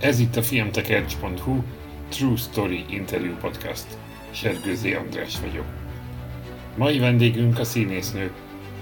Ez 0.00 0.18
itt 0.18 0.36
a 0.36 0.42
filmtekercs.hu 0.42 1.62
True 2.08 2.36
Story 2.36 2.84
Interview 2.88 3.34
Podcast. 3.34 3.86
Sergőzé 4.30 4.94
András 4.94 5.40
vagyok. 5.40 5.64
Mai 6.76 6.98
vendégünk 6.98 7.58
a 7.58 7.64
színésznő, 7.64 8.30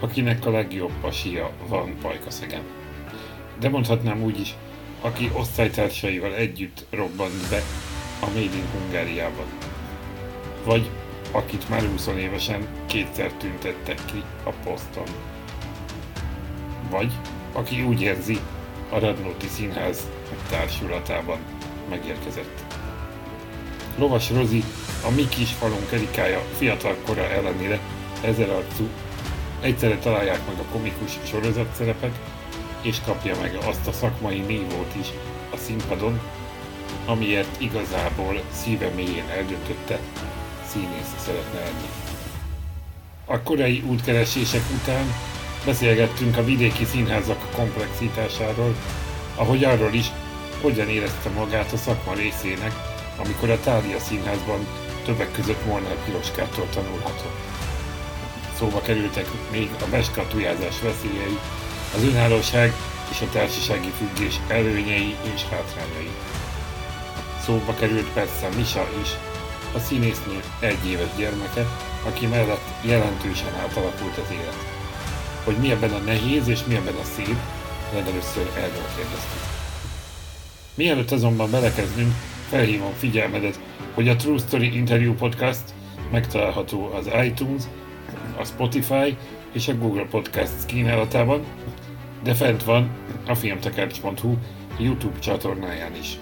akinek 0.00 0.46
a 0.46 0.50
legjobb 0.50 0.92
pasia 1.00 1.50
van 1.68 1.94
Pajkaszegen. 2.00 2.62
De 3.60 3.68
mondhatnám 3.68 4.22
úgy 4.22 4.40
is, 4.40 4.54
aki 5.00 5.30
osztálytársaival 5.32 6.34
együtt 6.34 6.86
robbant 6.90 7.48
be 7.50 7.62
a 8.20 8.26
Made 8.26 8.40
in 8.40 8.68
Hungáriában. 8.72 9.46
Vagy 10.64 10.90
akit 11.30 11.68
már 11.68 11.82
20 11.82 12.06
évesen 12.06 12.66
kétszer 12.86 13.32
tüntettek 13.32 14.04
ki 14.04 14.22
a 14.44 14.50
poszton. 14.50 15.06
Vagy 16.90 17.12
aki 17.52 17.82
úgy 17.82 18.00
érzi, 18.00 18.38
a 18.94 18.98
Radnóti 18.98 19.46
Színház 19.48 20.06
társulatában 20.50 21.38
megérkezett. 21.90 22.64
Lovas 23.98 24.30
Rozi, 24.30 24.64
a 25.06 25.10
mi 25.10 25.28
kis 25.28 25.50
falunk 25.50 25.92
Erikája 25.92 26.42
fiatal 26.56 26.96
kora 27.06 27.30
ellenére 27.30 27.78
ezer 28.20 28.50
arcú, 28.50 28.88
egyszerre 29.60 29.98
találják 29.98 30.46
meg 30.46 30.58
a 30.58 30.72
komikus 30.72 31.18
sorozatszerepet, 31.24 32.18
és 32.82 33.00
kapja 33.06 33.40
meg 33.40 33.58
azt 33.66 33.86
a 33.86 33.92
szakmai 33.92 34.38
nívót 34.38 34.94
is 35.00 35.06
a 35.52 35.56
színpadon, 35.56 36.20
amiért 37.06 37.60
igazából 37.60 38.42
szíve 38.52 38.88
mélyén 38.88 39.28
eldöntötte, 39.28 39.98
színész 40.66 41.14
szeretne 41.18 41.58
lenni. 41.58 41.88
A 43.24 43.42
korai 43.42 43.82
útkeresések 43.86 44.62
után 44.82 45.04
beszélgettünk 45.64 46.36
a 46.36 46.44
vidéki 46.44 46.84
színházak 46.84 47.50
komplexitásáról, 47.54 48.74
ahogy 49.36 49.64
arról 49.64 49.92
is, 49.92 50.06
hogyan 50.60 50.88
érezte 50.88 51.28
magát 51.28 51.72
a 51.72 51.76
szakma 51.76 52.14
részének, 52.14 52.72
amikor 53.16 53.50
a 53.50 53.60
Tália 53.60 53.98
színházban 53.98 54.66
többek 55.04 55.32
között 55.32 55.66
Molnár 55.66 55.96
Piroskától 56.04 56.66
tanulhatott. 56.74 57.38
Szóba 58.58 58.80
kerültek 58.80 59.26
még 59.50 59.70
a 59.80 59.88
beskatujázás 59.90 60.80
veszélyei, 60.80 61.38
az 61.94 62.02
önállóság 62.02 62.72
és 63.10 63.20
a 63.20 63.28
társasági 63.32 63.92
függés 63.98 64.40
előnyei 64.48 65.16
és 65.34 65.42
hátrányai. 65.50 66.10
Szóba 67.44 67.74
került 67.74 68.08
persze 68.12 68.48
Misa 68.56 68.88
is, 69.02 69.08
a 69.74 69.78
színésznő 69.78 70.42
egy 70.60 70.86
éves 70.86 71.14
gyermeke, 71.16 71.66
aki 72.06 72.26
mellett 72.26 72.68
jelentősen 72.82 73.54
átalakult 73.54 74.16
az 74.16 74.30
élet. 74.32 74.83
Hogy 75.44 75.56
mi 75.56 75.70
ebben 75.70 75.92
a 75.92 75.98
nehéz 75.98 76.48
és 76.48 76.64
mi 76.64 76.74
ebben 76.74 76.94
a 76.94 77.04
szép, 77.04 77.36
legelőször 77.94 78.50
erről 78.56 78.86
kérdeztük. 78.96 79.40
Mielőtt 80.74 81.10
azonban 81.10 81.50
belekezdünk, 81.50 82.12
felhívom 82.48 82.92
figyelmedet, 82.92 83.60
hogy 83.94 84.08
a 84.08 84.16
True 84.16 84.38
Story 84.38 84.76
Interview 84.76 85.14
Podcast 85.14 85.62
megtalálható 86.10 86.90
az 86.92 87.10
iTunes, 87.24 87.62
a 88.38 88.44
Spotify 88.44 89.16
és 89.52 89.68
a 89.68 89.76
Google 89.76 90.06
Podcast 90.10 90.66
kínálatában, 90.66 91.44
de 92.22 92.34
fent 92.34 92.64
van 92.64 92.90
a 93.26 93.34
filmtekercs.hu 93.34 94.36
YouTube 94.78 95.18
csatornáján 95.18 95.96
is. 95.96 96.18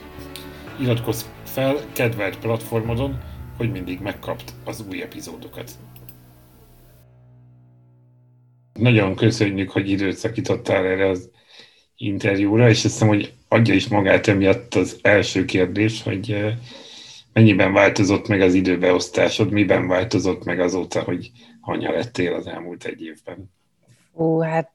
Iratkozz 0.81 1.23
fel 1.45 1.77
kedvelt 1.93 2.39
platformodon, 2.39 3.21
hogy 3.57 3.71
mindig 3.71 4.01
megkapt 4.01 4.53
az 4.65 4.85
új 4.89 5.03
epizódokat. 5.03 5.71
Nagyon 8.73 9.15
köszönjük, 9.15 9.71
hogy 9.71 9.91
időt 9.91 10.17
szakítottál 10.17 10.85
erre 10.85 11.09
az 11.09 11.31
interjúra, 11.97 12.69
és 12.69 12.85
azt 12.85 12.93
hiszem, 12.93 13.09
hogy 13.09 13.33
adja 13.49 13.75
is 13.75 13.89
magát 13.89 14.27
emiatt 14.27 14.75
az 14.75 14.99
első 15.03 15.45
kérdés, 15.45 16.03
hogy 16.03 16.55
mennyiben 17.33 17.73
változott 17.73 18.29
meg 18.29 18.41
az 18.41 18.55
időbeosztásod, 18.55 19.51
miben 19.51 19.89
változott 19.89 20.45
meg 20.45 20.61
azóta, 20.61 21.03
hogy 21.03 21.31
anya 21.61 21.93
lettél 21.93 22.35
az 22.35 22.47
elmúlt 22.47 22.85
egy 22.85 23.03
évben? 23.03 23.51
Ó, 24.15 24.41
hát 24.41 24.73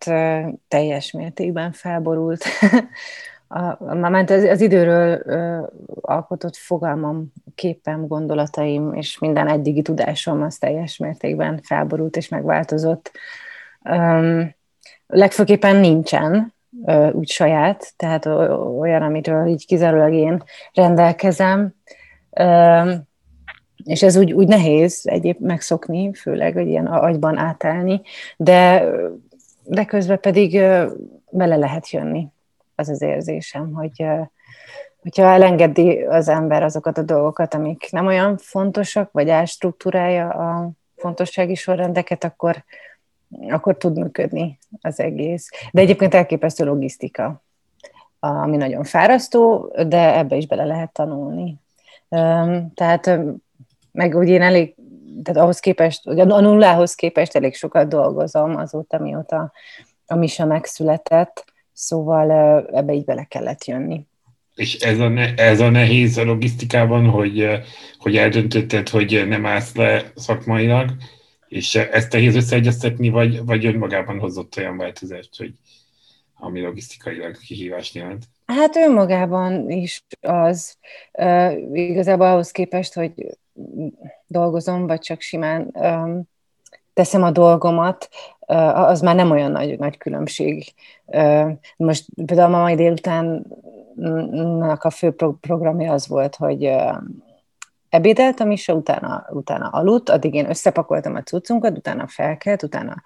teljes 0.68 1.12
mértékben 1.12 1.72
felborult. 1.72 2.46
Már 3.94 4.32
az, 4.32 4.44
az 4.44 4.62
időről 4.62 5.22
ö, 5.26 5.62
alkotott 6.02 6.56
fogalmam, 6.56 7.32
képem, 7.56 8.08
gondolataim 8.08 8.94
és 8.94 9.20
minden 9.20 9.48
eddigi 9.48 9.82
tudásom 9.82 10.42
az 10.42 10.58
teljes 10.58 10.98
mértékben 10.98 11.60
felborult 11.64 12.16
és 12.16 12.28
megváltozott. 12.28 13.12
Legfőképpen 15.08 15.76
nincsen 15.76 16.54
úgy 17.12 17.30
saját, 17.30 17.94
tehát 17.96 18.26
olyan, 18.80 19.02
amitől 19.02 19.48
így 19.48 19.66
kizárólag 19.66 20.14
én 20.14 20.44
rendelkezem. 20.74 21.74
És 23.84 24.04
ez 24.04 24.16
úgy, 24.16 24.34
úgy 24.34 24.48
nehéz 24.48 25.02
egyéb 25.04 25.40
megszokni, 25.40 26.14
főleg, 26.14 26.54
hogy 26.54 26.68
ilyen 26.68 26.86
agyban 26.86 27.38
átállni, 27.38 28.02
de, 28.38 28.86
de 29.64 29.86
közben 29.86 30.20
pedig 30.20 30.62
bele 31.30 31.56
lehet 31.56 31.90
jönni. 31.90 32.28
Az 32.76 32.90
az 32.90 33.02
érzésem, 33.02 33.74
hogy 33.74 34.06
hogyha 35.02 35.24
elengedi 35.24 36.02
az 36.02 36.28
ember 36.28 36.64
azokat 36.64 36.98
a 36.98 37.02
dolgokat, 37.02 37.54
amik 37.54 37.88
nem 37.92 38.06
olyan 38.06 38.38
fontosak, 38.38 39.12
vagy 39.12 39.30
elstruktúrálja 39.30 40.30
a 40.30 40.70
fontossági 40.96 41.56
sorrendeket, 41.56 42.24
akkor, 42.24 42.64
akkor 43.50 43.78
tud 43.78 43.98
működni 43.98 44.58
az 44.82 45.00
egész. 45.00 45.50
De 45.72 45.82
egyébként 45.82 46.14
elképesztő 46.14 46.66
logisztika, 46.66 47.44
ami 48.20 48.58
nagyon 48.58 48.84
fárasztó, 48.84 49.74
de 49.88 50.18
ebbe 50.18 50.36
is 50.36 50.48
bele 50.48 50.66
lehet 50.66 50.94
tanulni. 50.94 51.56
Tehát 52.74 53.20
meg 53.92 54.16
ugye 54.16 54.34
én 54.34 54.42
elég, 54.42 54.76
tehát 55.24 55.42
ahhoz 55.42 55.60
képest, 55.60 56.08
a 56.08 56.40
nullához 56.40 56.96
képest 56.96 57.36
elég 57.36 57.56
sokat 57.56 57.88
dolgozom 57.88 58.56
azóta, 58.56 59.00
mióta 59.00 59.52
a 60.06 60.16
Misa 60.16 60.46
megszületett, 60.46 61.46
szóval 61.74 62.32
ebbe 62.74 62.94
így 62.94 63.06
bele 63.06 63.24
kellett 63.24 63.66
jönni. 63.66 64.06
És 64.56 64.76
ez 64.76 65.00
a, 65.00 65.08
ne, 65.08 65.34
ez 65.34 65.60
a 65.60 65.70
nehéz 65.70 66.18
a 66.18 66.24
logisztikában, 66.24 67.10
hogy, 67.10 67.48
hogy 67.98 68.18
eldöntötted, 68.18 68.90
hogy 68.90 69.24
nem 69.28 69.46
állsz 69.46 69.76
le 69.76 70.12
szakmailag, 70.16 70.90
és 71.48 71.76
ezt 71.76 72.12
nehéz 72.12 72.36
összeegyeztetni, 72.36 73.10
vagy, 73.10 73.46
vagy 73.46 73.66
önmagában 73.66 74.20
hozott 74.20 74.58
olyan 74.58 74.78
változást, 74.78 75.38
hogy 75.38 75.54
ami 76.40 76.62
logisztikailag 76.62 77.38
kihívást 77.38 77.96
jelent? 77.96 78.26
Hát 78.46 78.76
önmagában 78.76 79.70
is 79.70 80.06
az. 80.22 80.78
Igazából 81.74 82.26
ahhoz 82.26 82.52
képest, 82.52 82.94
hogy 82.94 83.14
dolgozom, 84.28 84.88
vagy 84.88 85.00
csak 85.00 85.22
simán 85.22 85.72
teszem 86.94 87.24
a 87.24 87.32
dolgomat, 87.32 88.10
az 88.74 89.02
már 89.02 89.16
nem 89.16 89.32
olyan 89.32 89.52
nagy, 89.52 89.80
nagy 89.80 89.98
különbség. 89.98 90.74
Most 91.78 92.06
például 92.26 92.54
a 92.54 92.58
mai 92.58 92.76
délután 92.76 93.46
a 94.80 94.90
fő 94.90 95.16
programja 95.42 95.92
az 95.94 96.08
volt, 96.08 96.36
hogy 96.36 96.72
uh, 97.98 98.04
ebédeltem 98.04 98.52
is, 98.52 98.68
utána, 98.68 99.28
utána 99.30 99.68
aludt, 99.68 100.10
addig 100.10 100.34
én 100.34 100.50
összepakoltam 100.50 101.16
a 101.16 101.24
cuccunkat, 101.24 101.78
utána 101.78 102.08
felkelt, 102.08 102.64
utána 102.64 103.02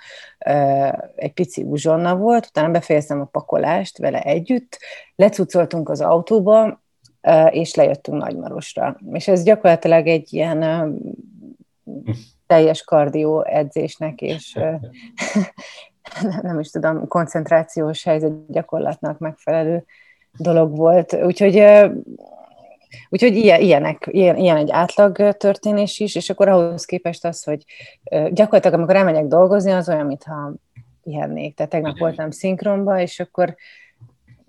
ö, 0.46 0.88
egy 1.16 1.34
pici 1.34 1.63
uzsonna 1.63 2.16
volt, 2.16 2.46
utána 2.46 2.69
befejeztem 2.69 3.22
a 3.22 3.25
pakolást 3.25 3.97
vele 3.97 4.22
együtt, 4.22 4.78
lecucoltunk 5.16 5.90
az 5.90 6.02
autóba, 6.02 6.81
ö, 7.22 7.46
és 7.46 7.75
lejöttünk 7.75 8.18
Nagymarosra. 8.18 8.97
És 9.12 9.28
ez 9.28 9.44
gyakorlatilag 9.44 10.07
egy 10.07 10.34
ilyen 10.34 10.62
ö, 10.62 10.90
teljes 12.47 12.84
kardió 12.84 13.44
edzésnek, 13.44 14.22
és 14.22 14.56
ö, 14.56 14.73
nem 16.41 16.59
is 16.59 16.69
tudom, 16.69 17.08
koncentrációs 17.08 18.03
helyzet 18.03 18.52
gyakorlatnak 18.52 19.17
megfelelő 19.17 19.85
dolog 20.37 20.78
volt. 20.78 21.14
Úgyhogy 21.14 21.55
Úgyhogy 23.09 23.35
ilyen, 23.35 23.61
ilyenek, 23.61 24.08
ilyen, 24.11 24.38
ilyen 24.38 24.58
egy 24.58 24.72
átlag 24.72 25.38
történés 25.38 25.99
is, 25.99 26.16
és 26.16 26.29
akkor 26.29 26.47
ahhoz 26.47 26.85
képest 26.85 27.26
az, 27.26 27.43
hogy 27.43 27.64
gyakorlatilag 28.32 28.78
amikor 28.78 28.96
elmegyek 28.96 29.26
dolgozni, 29.26 29.72
az 29.72 29.90
olyan, 29.90 30.05
mintha 30.05 30.53
pihennék. 31.03 31.55
Tehát 31.55 31.72
tegnap 31.72 31.97
voltam 31.97 32.32
szinkronba, 32.32 32.99
és 32.99 33.20
akkor 33.20 33.55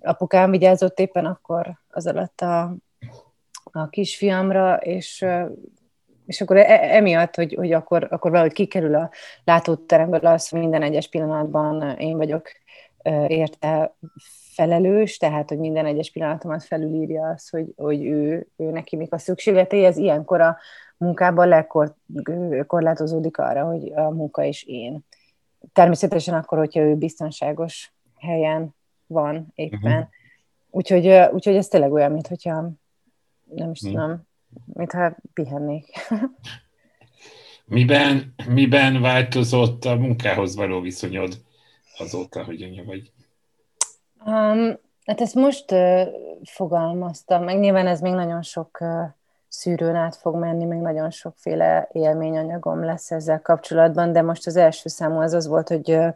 apukám 0.01 0.51
vigyázott 0.51 0.99
éppen 0.99 1.25
akkor 1.25 1.79
az 1.89 2.07
alatt 2.07 2.41
a, 2.41 2.75
a 3.63 3.89
kisfiamra, 3.89 4.75
és 4.75 5.25
és 6.25 6.41
akkor 6.41 6.57
e, 6.57 6.95
emiatt, 6.95 7.35
hogy, 7.35 7.53
hogy 7.53 7.71
akkor, 7.71 8.07
akkor 8.09 8.31
valahogy 8.31 8.53
kikerül 8.53 8.95
a 8.95 9.09
látóteremből 9.43 10.19
az, 10.19 10.49
hogy 10.49 10.59
minden 10.59 10.81
egyes 10.81 11.09
pillanatban 11.09 11.97
én 11.97 12.17
vagyok 12.17 12.49
érte 13.27 13.95
felelős, 14.53 15.17
tehát 15.17 15.49
hogy 15.49 15.57
minden 15.57 15.85
egyes 15.85 16.11
pillanatomat 16.11 16.63
felülírja 16.63 17.27
az, 17.27 17.49
hogy, 17.49 17.73
hogy 17.75 18.05
ő, 18.05 18.47
ő 18.57 18.69
neki 18.69 18.95
mik 18.95 19.13
a 19.13 19.17
szükségletei, 19.17 19.85
ez 19.85 19.97
ilyenkor 19.97 20.41
a 20.41 20.57
munkában 20.97 21.47
lekorlátozódik 22.49 23.37
arra, 23.37 23.65
hogy 23.65 23.91
a 23.95 24.09
munka 24.09 24.43
és 24.43 24.63
én. 24.63 25.05
Természetesen 25.73 26.33
akkor, 26.33 26.57
hogyha 26.57 26.79
ő 26.79 26.95
biztonságos 26.95 27.93
helyen 28.17 28.75
van 29.07 29.51
éppen. 29.55 30.09
úgyhogy, 30.69 31.07
úgyhogy 31.31 31.55
ez 31.55 31.67
tényleg 31.67 31.91
olyan, 31.91 32.11
mint 32.11 32.27
hogyha 32.27 32.71
nem 33.55 33.71
is 33.71 33.79
hmm. 33.79 33.91
tudom, 33.91 34.27
mintha 34.73 35.15
pihennék. 35.33 35.85
miben, 37.65 38.33
miben 38.47 39.01
változott 39.01 39.85
a 39.85 39.95
munkához 39.95 40.55
való 40.55 40.79
viszonyod 40.79 41.41
azóta, 41.97 42.43
hogy 42.43 42.61
anya 42.61 42.83
vagy? 42.83 43.11
Um, 44.25 44.79
hát 45.05 45.21
ezt 45.21 45.35
most 45.35 45.71
uh, 45.71 46.07
fogalmaztam, 46.43 47.43
meg 47.43 47.59
nyilván 47.59 47.87
ez 47.87 48.01
még 48.01 48.13
nagyon 48.13 48.41
sok 48.41 48.77
uh, 48.79 49.03
szűrőn 49.47 49.95
át 49.95 50.15
fog 50.15 50.35
menni, 50.35 50.65
még 50.65 50.79
nagyon 50.79 51.09
sokféle 51.09 51.89
élményanyagom 51.91 52.83
lesz 52.83 53.11
ezzel 53.11 53.41
kapcsolatban, 53.41 54.11
de 54.11 54.21
most 54.21 54.47
az 54.47 54.55
első 54.55 54.89
számú 54.89 55.19
az 55.19 55.33
az 55.33 55.47
volt, 55.47 55.67
hogy 55.67 55.91
uh, 55.91 56.13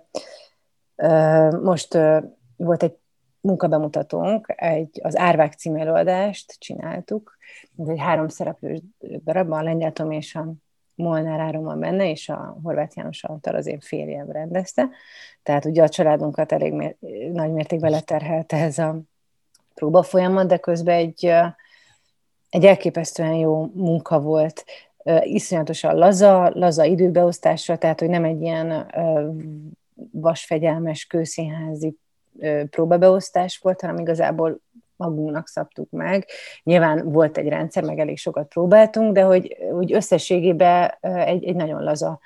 uh, 0.96 1.62
most 1.62 1.94
uh, 1.94 2.24
volt 2.56 2.84
egy 2.84 2.98
munkabemutatónk, 3.42 4.54
egy, 4.56 5.00
az 5.04 5.18
Árvák 5.18 5.54
című 5.54 5.80
előadást 5.80 6.56
csináltuk, 6.60 7.38
ez 7.78 7.88
egy 7.88 8.00
három 8.00 8.28
szereplős 8.28 8.80
darab, 9.24 9.52
a 9.52 9.62
Lengyel 9.62 9.92
Tomi 9.92 10.16
és 10.16 10.36
a 10.36 10.54
Molnár 10.98 11.40
Áron 11.40 11.64
van 11.64 11.80
benne, 11.80 12.10
és 12.10 12.30
a 12.30 12.58
Horváth 12.64 12.98
János 12.98 13.24
Antal 13.24 13.56
az 13.56 13.66
én 13.66 13.80
férjem 13.80 14.32
rendezte. 14.32 14.90
Tehát 15.44 15.66
ugye 15.66 15.84
a 15.84 15.90
családunkat 15.90 16.52
elég 16.52 16.74
mér- 16.74 16.98
nagy 17.32 17.52
mértékben 17.52 17.92
leterhelte 17.92 18.58
ez 18.58 18.78
a 18.78 19.00
próba 19.74 20.04
folyamat, 20.04 20.48
de 20.48 20.58
közben 20.58 20.96
egy, 20.96 21.26
egy 22.50 22.66
elképesztően 22.66 23.34
jó 23.34 23.72
munka 23.74 24.22
volt, 24.22 24.66
iszonyatosan 25.22 25.96
laza, 25.96 26.50
laza 26.54 26.84
időbeosztásra, 26.84 27.78
tehát 27.78 28.00
hogy 28.00 28.10
nem 28.10 28.24
egy 28.24 28.42
ilyen 28.42 28.92
vasfegyelmes 30.12 31.06
kőszínházi 31.06 31.98
próbabeosztás 32.70 33.58
volt, 33.58 33.82
hanem 33.82 33.98
igazából 33.98 34.60
magunknak 34.98 35.48
szabtuk 35.48 35.90
meg. 35.90 36.26
Nyilván 36.64 37.12
volt 37.12 37.38
egy 37.38 37.48
rendszer, 37.48 37.84
meg 37.84 38.00
elég 38.00 38.18
sokat 38.18 38.48
próbáltunk, 38.48 39.14
de 39.14 39.22
hogy 39.22 39.58
úgy 39.72 39.94
összességében 39.94 40.98
egy, 41.02 41.44
egy 41.46 41.56
nagyon 41.56 41.84
laza 41.84 42.20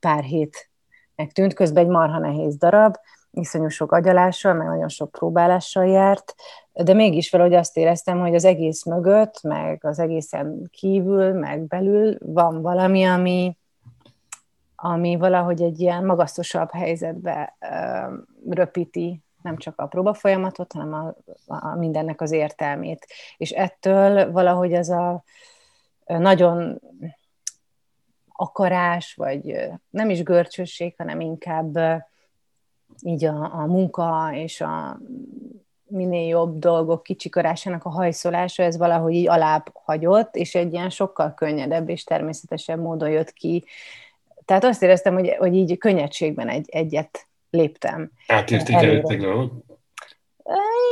pár 0.00 0.22
hétnek 0.22 1.32
tűnt, 1.32 1.54
közben 1.54 1.84
egy 1.84 1.90
marha 1.90 2.18
nehéz 2.18 2.56
darab, 2.56 2.96
iszonyú 3.32 3.68
sok 3.68 3.92
agyalással, 3.92 4.54
meg 4.54 4.66
nagyon 4.66 4.88
sok 4.88 5.10
próbálással 5.10 5.86
járt, 5.86 6.34
de 6.72 6.94
mégis 6.94 7.30
valahogy 7.30 7.54
azt 7.54 7.76
éreztem, 7.76 8.20
hogy 8.20 8.34
az 8.34 8.44
egész 8.44 8.84
mögött, 8.84 9.42
meg 9.42 9.84
az 9.84 9.98
egészen 9.98 10.68
kívül, 10.70 11.32
meg 11.32 11.66
belül 11.66 12.16
van 12.20 12.62
valami, 12.62 13.04
ami, 13.04 13.56
ami 14.76 15.16
valahogy 15.16 15.62
egy 15.62 15.80
ilyen 15.80 16.04
magasztosabb 16.04 16.70
helyzetbe 16.70 17.56
röpíti 18.48 19.22
nem 19.42 19.56
csak 19.56 19.80
a 19.80 19.86
próba 19.86 20.14
folyamatot, 20.14 20.72
hanem 20.72 20.92
a, 20.94 21.14
a 21.46 21.76
mindennek 21.76 22.20
az 22.20 22.32
értelmét. 22.32 23.06
És 23.36 23.50
ettől 23.50 24.32
valahogy 24.32 24.72
ez 24.72 24.88
a 24.88 25.24
nagyon 26.04 26.80
akarás, 28.32 29.14
vagy 29.14 29.70
nem 29.90 30.10
is 30.10 30.22
görcsösség, 30.22 30.94
hanem 30.96 31.20
inkább 31.20 31.78
így 33.00 33.24
a, 33.24 33.54
a 33.54 33.66
munka 33.66 34.30
és 34.32 34.60
a 34.60 34.98
minél 35.92 36.28
jobb 36.28 36.58
dolgok 36.58 37.02
kicsikarásának 37.02 37.84
a 37.84 37.90
hajszolása, 37.90 38.62
ez 38.62 38.76
valahogy 38.76 39.14
így 39.14 39.28
alább 39.28 39.70
hagyott, 39.72 40.36
és 40.36 40.54
egy 40.54 40.72
ilyen 40.72 40.90
sokkal 40.90 41.34
könnyedebb 41.34 41.88
és 41.88 42.04
természetesebb 42.04 42.80
módon 42.80 43.10
jött 43.10 43.32
ki. 43.32 43.64
Tehát 44.44 44.64
azt 44.64 44.82
éreztem, 44.82 45.14
hogy, 45.14 45.34
hogy 45.38 45.54
így 45.54 45.78
könnyedségben 45.78 46.48
egy, 46.48 46.68
egyet 46.70 47.26
léptem. 47.52 48.10
Átértékelődtek 48.26 49.20
dolgok? 49.20 49.52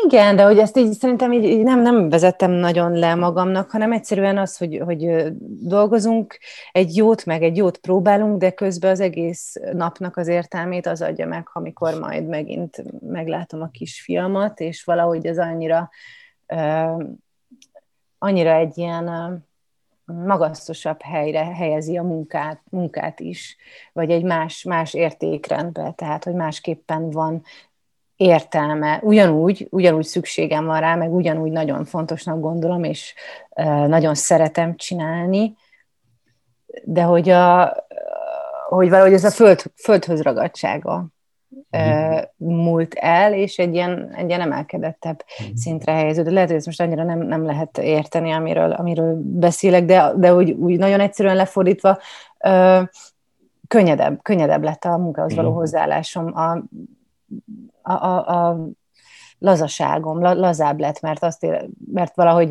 Igen, 0.05 0.37
de 0.37 0.43
hogy 0.43 0.59
ezt 0.59 0.77
így 0.77 0.93
szerintem 0.93 1.33
így, 1.33 1.45
így 1.45 1.63
nem, 1.63 1.81
nem 1.83 2.09
vezettem 2.09 2.51
nagyon 2.51 2.93
le 2.93 3.15
magamnak, 3.15 3.71
hanem 3.71 3.93
egyszerűen 3.93 4.39
az, 4.39 4.57
hogy, 4.57 4.81
hogy 4.85 5.33
dolgozunk, 5.63 6.39
egy 6.73 6.97
jót, 6.97 7.25
meg 7.25 7.43
egy 7.43 7.57
jót 7.57 7.77
próbálunk, 7.77 8.39
de 8.39 8.51
közben 8.51 8.91
az 8.91 9.01
egész 9.01 9.57
napnak 9.73 10.17
az 10.17 10.29
értelmét 10.29 10.87
az 10.87 11.03
adja 11.03 11.27
meg, 11.27 11.49
amikor 11.53 11.99
majd 11.99 12.27
megint 12.27 12.85
meglátom 13.01 13.63
a 13.63 13.71
kisfiamat, 13.71 14.61
és 14.61 14.85
valahogy 14.85 15.27
ez 15.27 15.39
annyira, 15.39 15.91
uh, 16.49 17.05
annyira 18.19 18.55
egy 18.55 18.79
ilyen 18.79 19.09
magasztosabb 20.13 21.03
helyre 21.03 21.45
helyezi 21.45 21.97
a 21.97 22.03
munkát, 22.03 22.61
munkát 22.71 23.21
is, 23.21 23.57
vagy 23.93 24.11
egy 24.11 24.23
más, 24.23 24.63
más 24.63 24.95
értékrendbe, 24.95 25.93
tehát 25.97 26.25
hogy 26.25 26.35
másképpen 26.35 27.11
van 27.11 27.43
értelme. 28.17 29.01
Ugyanúgy, 29.03 29.67
ugyanúgy 29.71 30.05
szükségem 30.05 30.65
van 30.65 30.81
rá, 30.81 30.95
meg 30.95 31.15
ugyanúgy 31.15 31.51
nagyon 31.51 31.85
fontosnak 31.85 32.41
gondolom, 32.41 32.85
és 32.85 33.15
nagyon 33.87 34.15
szeretem 34.15 34.77
csinálni, 34.77 35.57
de 36.85 37.03
hogy, 37.03 37.29
a, 37.29 37.77
hogy 38.69 38.91
valahogy 38.91 39.13
ez 39.13 39.25
a 39.25 39.31
föld, 39.31 39.63
földhöz 39.75 40.23
ragadtsága 40.23 41.07
mm. 41.79 42.19
múlt 42.37 42.95
el, 42.95 43.35
és 43.35 43.59
egy 43.59 43.75
ilyen, 43.75 44.15
egy 44.15 44.29
ilyen 44.29 44.41
emelkedettebb 44.41 45.25
mm. 45.43 45.55
szintre 45.55 45.93
helyeződött. 45.93 46.33
Lehet, 46.33 46.49
hogy 46.49 46.57
ezt 46.57 46.67
most 46.67 46.81
annyira 46.81 47.05
nem, 47.05 47.19
nem 47.19 47.45
lehet 47.45 47.79
érteni, 47.79 48.31
amiről, 48.31 48.73
amiről 48.73 49.21
beszélek, 49.23 49.85
de, 49.85 50.13
de 50.17 50.35
úgy, 50.35 50.51
úgy 50.51 50.79
nagyon 50.79 51.01
egyszerűen 51.01 51.37
lefordítva, 51.37 51.99
ö, 52.45 52.83
könnyedebb, 53.69 54.23
könnyedebb 54.23 54.63
lett 54.63 54.85
a 54.85 54.97
munkához 54.97 55.35
való 55.35 55.51
mm. 55.51 55.55
hozzáállásom. 55.55 56.37
A, 56.37 56.63
a, 57.83 57.93
a, 57.93 58.49
a 58.49 58.69
lazaságom, 59.41 60.23
lazább 60.23 60.81
lett, 60.81 61.01
mert, 61.01 61.23
azt 61.23 61.45
ér, 61.45 61.69
mert 61.93 62.17
valahogy 62.17 62.49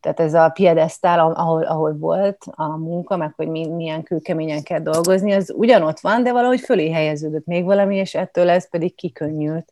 tehát 0.00 0.20
ez 0.20 0.34
a 0.34 0.48
piedesztál, 0.48 1.18
ahol, 1.18 1.62
ahol 1.62 1.96
volt 1.96 2.44
a 2.50 2.76
munka, 2.76 3.16
meg 3.16 3.32
hogy 3.36 3.48
milyen 3.48 4.02
kőkeményen 4.02 4.62
kell 4.62 4.80
dolgozni, 4.80 5.32
az 5.32 5.52
ugyanott 5.56 6.00
van, 6.00 6.22
de 6.22 6.32
valahogy 6.32 6.60
fölé 6.60 6.90
helyeződött 6.90 7.46
még 7.46 7.64
valami, 7.64 7.96
és 7.96 8.14
ettől 8.14 8.48
ez 8.48 8.70
pedig 8.70 8.94
kikönnyült. 8.94 9.70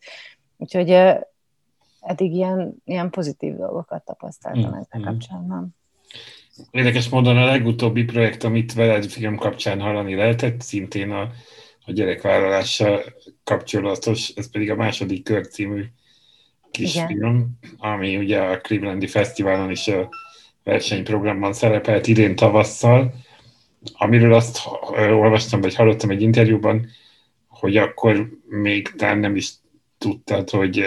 Úgyhogy 0.56 0.90
eddig 2.00 2.32
ilyen, 2.32 2.74
ilyen 2.84 3.10
pozitív 3.10 3.56
dolgokat 3.56 4.04
tapasztaltam 4.04 4.70
mm. 4.70 4.80
ezzel 4.80 5.00
kapcsolatban. 5.00 5.76
Érdekes 6.70 7.08
módon 7.08 7.36
a 7.36 7.44
legutóbbi 7.44 8.04
projekt, 8.04 8.44
amit 8.44 8.74
veled 8.74 9.04
film 9.04 9.36
kapcsán 9.36 9.80
hallani 9.80 10.14
lehetett, 10.14 10.60
szintén 10.60 11.10
a, 11.10 11.30
a 11.84 11.92
gyerekvállalással 11.92 13.02
kapcsolatos, 13.44 14.28
ez 14.28 14.50
pedig 14.50 14.70
a 14.70 14.76
második 14.76 15.24
kör 15.24 15.46
című 15.46 15.84
kisfilm, 16.76 17.58
ami 17.78 18.16
ugye 18.16 18.40
a 18.40 18.60
Clevelandi 18.60 19.06
Fesztiválon 19.06 19.70
is 19.70 19.88
a 19.88 20.08
versenyprogramban 20.64 21.52
szerepelt 21.52 22.06
idén 22.06 22.36
tavasszal, 22.36 23.14
amiről 23.92 24.34
azt 24.34 24.58
olvastam, 24.96 25.60
vagy 25.60 25.74
hallottam 25.74 26.10
egy 26.10 26.22
interjúban, 26.22 26.86
hogy 27.48 27.76
akkor 27.76 28.28
még 28.48 28.88
talán 28.88 29.18
nem 29.18 29.36
is 29.36 29.52
tudtad, 29.98 30.50
hogy, 30.50 30.84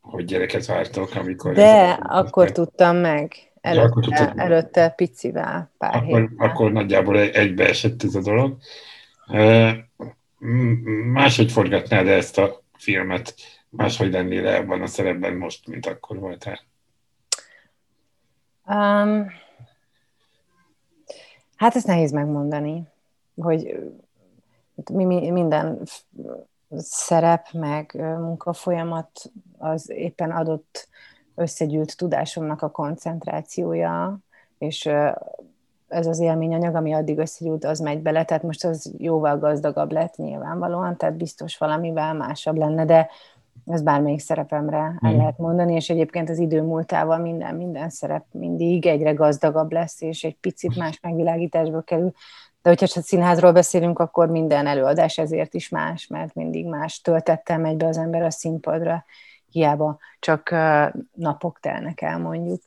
hogy 0.00 0.24
gyereket 0.24 0.66
vártok, 0.66 1.14
amikor... 1.14 1.52
De 1.52 1.98
akkor 2.02 2.44
meg. 2.44 2.52
tudtam 2.52 2.96
meg. 2.96 3.34
Előtte, 3.60 3.86
akkor 3.86 4.02
tudtad, 4.02 4.32
előtte 4.36 4.88
picivel, 4.88 5.72
pár 5.78 5.96
akkor, 5.96 6.20
héttel. 6.20 6.48
akkor 6.48 6.72
nagyjából 6.72 7.18
egybeesett 7.18 8.02
ez 8.02 8.14
a 8.14 8.20
dolog. 8.20 8.56
Máshogy 11.12 11.52
forgatnád 11.52 12.06
ezt 12.06 12.38
a 12.38 12.62
filmet? 12.78 13.34
Máshogy 13.76 14.12
lennél 14.12 14.46
ebben 14.46 14.82
a 14.82 14.86
szerepben 14.86 15.36
most, 15.36 15.66
mint 15.66 15.86
akkor 15.86 16.18
voltál? 16.18 16.60
Um, 18.66 19.26
hát 21.56 21.76
ezt 21.76 21.86
nehéz 21.86 22.12
megmondani, 22.12 22.82
hogy 23.34 23.92
mi, 24.92 25.04
mi, 25.04 25.30
minden 25.30 25.80
szerep, 26.76 27.48
meg 27.52 27.92
munkafolyamat 28.18 29.32
az 29.58 29.90
éppen 29.90 30.30
adott 30.30 30.88
összegyűlt 31.34 31.96
tudásomnak 31.96 32.62
a 32.62 32.70
koncentrációja, 32.70 34.18
és 34.58 34.88
ez 35.88 36.06
az 36.06 36.18
élményanyag, 36.18 36.74
ami 36.74 36.92
addig 36.92 37.18
összegyűlt, 37.18 37.64
az 37.64 37.78
megy 37.78 38.02
bele, 38.02 38.24
tehát 38.24 38.42
most 38.42 38.64
az 38.64 38.92
jóval 38.98 39.38
gazdagabb 39.38 39.92
lett 39.92 40.16
nyilvánvalóan, 40.16 40.96
tehát 40.96 41.16
biztos 41.16 41.58
valamivel 41.58 42.14
másabb 42.14 42.56
lenne, 42.56 42.84
de 42.84 43.10
ez 43.66 43.82
bármelyik 43.82 44.20
szerepemre 44.20 44.98
el 45.00 45.12
mm. 45.12 45.16
lehet 45.16 45.38
mondani, 45.38 45.74
és 45.74 45.90
egyébként 45.90 46.30
az 46.30 46.38
idő 46.38 46.62
múltával 46.62 47.18
minden, 47.18 47.54
minden 47.54 47.90
szerep 47.90 48.24
mindig 48.30 48.86
egyre 48.86 49.12
gazdagabb 49.12 49.72
lesz, 49.72 50.00
és 50.00 50.24
egy 50.24 50.36
picit 50.36 50.76
más 50.76 51.00
megvilágításba 51.00 51.80
kerül. 51.80 52.12
De 52.62 52.68
hogyha 52.68 52.86
csak 52.86 53.04
színházról 53.04 53.52
beszélünk, 53.52 53.98
akkor 53.98 54.28
minden 54.28 54.66
előadás 54.66 55.18
ezért 55.18 55.54
is 55.54 55.68
más, 55.68 56.06
mert 56.06 56.34
mindig 56.34 56.66
más 56.66 57.00
töltettel 57.00 57.58
megy 57.58 57.76
be 57.76 57.86
az 57.86 57.98
ember 57.98 58.22
a 58.22 58.30
színpadra, 58.30 59.04
hiába 59.50 59.98
csak 60.18 60.50
napok 61.12 61.60
telnek 61.60 62.00
el 62.00 62.18
mondjuk. 62.18 62.60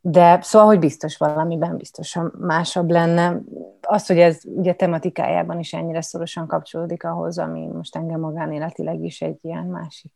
De 0.00 0.38
szóval, 0.42 0.68
hogy 0.68 0.78
biztos 0.78 1.16
valamiben 1.16 1.76
biztosan 1.76 2.32
másabb 2.38 2.90
lenne. 2.90 3.40
Az, 3.80 4.06
hogy 4.06 4.18
ez 4.18 4.40
ugye 4.44 4.74
tematikájában 4.74 5.58
is 5.58 5.72
ennyire 5.72 6.00
szorosan 6.00 6.46
kapcsolódik 6.46 7.04
ahhoz, 7.04 7.38
ami 7.38 7.66
most 7.66 7.96
engem 7.96 8.20
magánéletileg 8.20 9.04
is 9.04 9.20
egy 9.20 9.38
ilyen 9.42 9.66
másik 9.66 10.12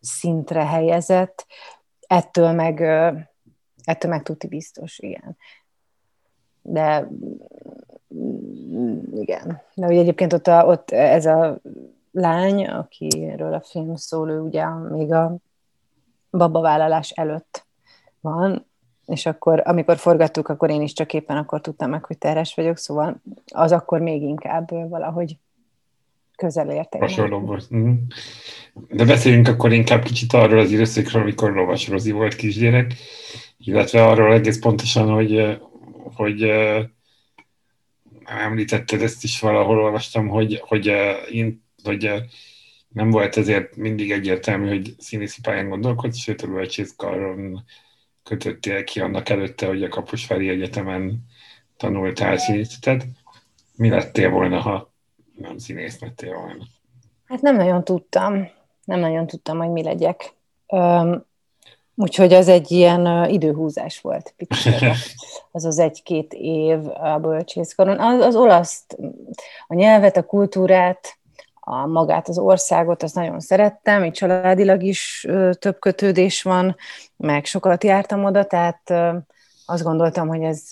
szintre 0.00 0.66
helyezett, 0.66 1.46
ettől 2.06 2.52
meg, 2.52 2.80
ettől 3.84 4.10
meg 4.10 4.22
tuti 4.22 4.46
biztos, 4.46 4.98
igen. 4.98 5.36
De 6.62 7.08
igen. 9.14 9.60
De 9.74 9.86
ugye 9.86 10.00
egyébként 10.00 10.32
ott, 10.32 10.46
a, 10.46 10.66
ott 10.66 10.90
ez 10.90 11.26
a 11.26 11.58
lány, 12.12 12.66
akiről 12.66 13.54
a 13.54 13.60
film 13.60 13.94
szól, 13.94 14.30
ő 14.30 14.40
ugye 14.40 14.68
még 14.68 15.12
a 15.12 15.36
babavállalás 16.30 17.10
előtt 17.10 17.66
van, 18.20 18.66
és 19.06 19.26
akkor, 19.26 19.62
amikor 19.64 19.96
forgattuk, 19.96 20.48
akkor 20.48 20.70
én 20.70 20.82
is 20.82 20.92
csak 20.92 21.12
éppen 21.12 21.36
akkor 21.36 21.60
tudtam 21.60 21.90
meg, 21.90 22.04
hogy 22.04 22.18
terhes 22.18 22.54
vagyok, 22.54 22.76
szóval 22.76 23.20
az 23.52 23.72
akkor 23.72 24.00
még 24.00 24.22
inkább 24.22 24.70
valahogy 24.88 25.36
közel 26.36 26.70
érte. 26.70 26.98
Hasonló 26.98 27.38
volt. 27.38 27.70
Mhm. 27.70 27.90
De 28.88 29.04
beszéljünk 29.04 29.48
akkor 29.48 29.72
inkább 29.72 30.02
kicsit 30.02 30.32
arról 30.32 30.58
az 30.58 30.70
időszakról, 30.70 31.22
amikor 31.22 31.52
Lovas 31.52 31.88
Rozi 31.88 32.10
volt 32.10 32.34
kisgyerek, 32.34 32.94
illetve 33.58 34.04
arról 34.04 34.34
egész 34.34 34.58
pontosan, 34.58 35.08
hogy, 35.08 35.58
hogy 36.14 36.50
említetted 38.24 39.02
ezt 39.02 39.24
is 39.24 39.40
valahol 39.40 39.82
olvastam, 39.82 40.28
hogy, 40.28 40.60
hogy, 40.64 40.92
én, 41.30 41.64
hogy 41.82 42.10
nem 42.88 43.10
volt 43.10 43.36
ezért 43.36 43.76
mindig 43.76 44.10
egyértelmű, 44.10 44.68
hogy 44.68 44.94
színészi 44.98 45.40
pályán 45.40 45.68
gondolkodsz, 45.68 46.16
sőt 46.16 46.42
a 46.42 46.46
bölcsészkaron 46.46 47.64
kötöttél 48.24 48.84
ki 48.84 49.00
annak 49.00 49.28
előtte, 49.28 49.66
hogy 49.66 49.82
a 49.82 49.88
Kaposvári 49.88 50.48
Egyetemen 50.48 51.24
tanultál 51.76 52.36
színészetet. 52.36 53.06
Mi 53.76 53.88
lettél 53.88 54.30
volna, 54.30 54.60
ha 54.60 54.92
nem 55.36 55.58
színész 55.58 56.00
lettél 56.00 56.34
volna? 56.34 56.64
Hát 57.24 57.40
nem 57.40 57.56
nagyon 57.56 57.84
tudtam. 57.84 58.48
Nem 58.84 59.00
nagyon 59.00 59.26
tudtam, 59.26 59.58
hogy 59.58 59.70
mi 59.70 59.82
legyek. 59.82 60.34
Um, 60.66 61.24
úgyhogy 61.94 62.32
az 62.32 62.48
egy 62.48 62.70
ilyen 62.70 63.28
időhúzás 63.30 64.00
volt. 64.00 64.34
az 65.52 65.64
az 65.64 65.78
egy-két 65.78 66.32
év 66.32 66.88
a 66.88 67.18
bölcsészkaron. 67.18 67.98
Az, 67.98 68.20
az 68.20 68.36
olasz, 68.36 68.86
a 69.66 69.74
nyelvet, 69.74 70.16
a 70.16 70.22
kultúrát, 70.22 71.18
a 71.66 71.86
magát, 71.86 72.28
az 72.28 72.38
országot, 72.38 73.02
azt 73.02 73.14
nagyon 73.14 73.40
szerettem, 73.40 74.04
így 74.04 74.12
családilag 74.12 74.82
is 74.82 75.26
több 75.58 75.78
kötődés 75.78 76.42
van, 76.42 76.76
meg 77.16 77.44
sokat 77.44 77.84
jártam 77.84 78.24
oda, 78.24 78.44
tehát 78.44 78.90
azt 79.66 79.82
gondoltam, 79.82 80.28
hogy 80.28 80.42
ez, 80.42 80.68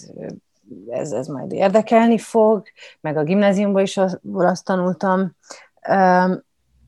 ez, 0.90 1.12
ez 1.12 1.26
majd 1.26 1.52
érdekelni 1.52 2.18
fog, 2.18 2.62
meg 3.00 3.16
a 3.16 3.22
gimnáziumban 3.22 3.82
is 3.82 3.96
az, 3.96 4.20
azt 4.32 4.64
tanultam, 4.64 5.36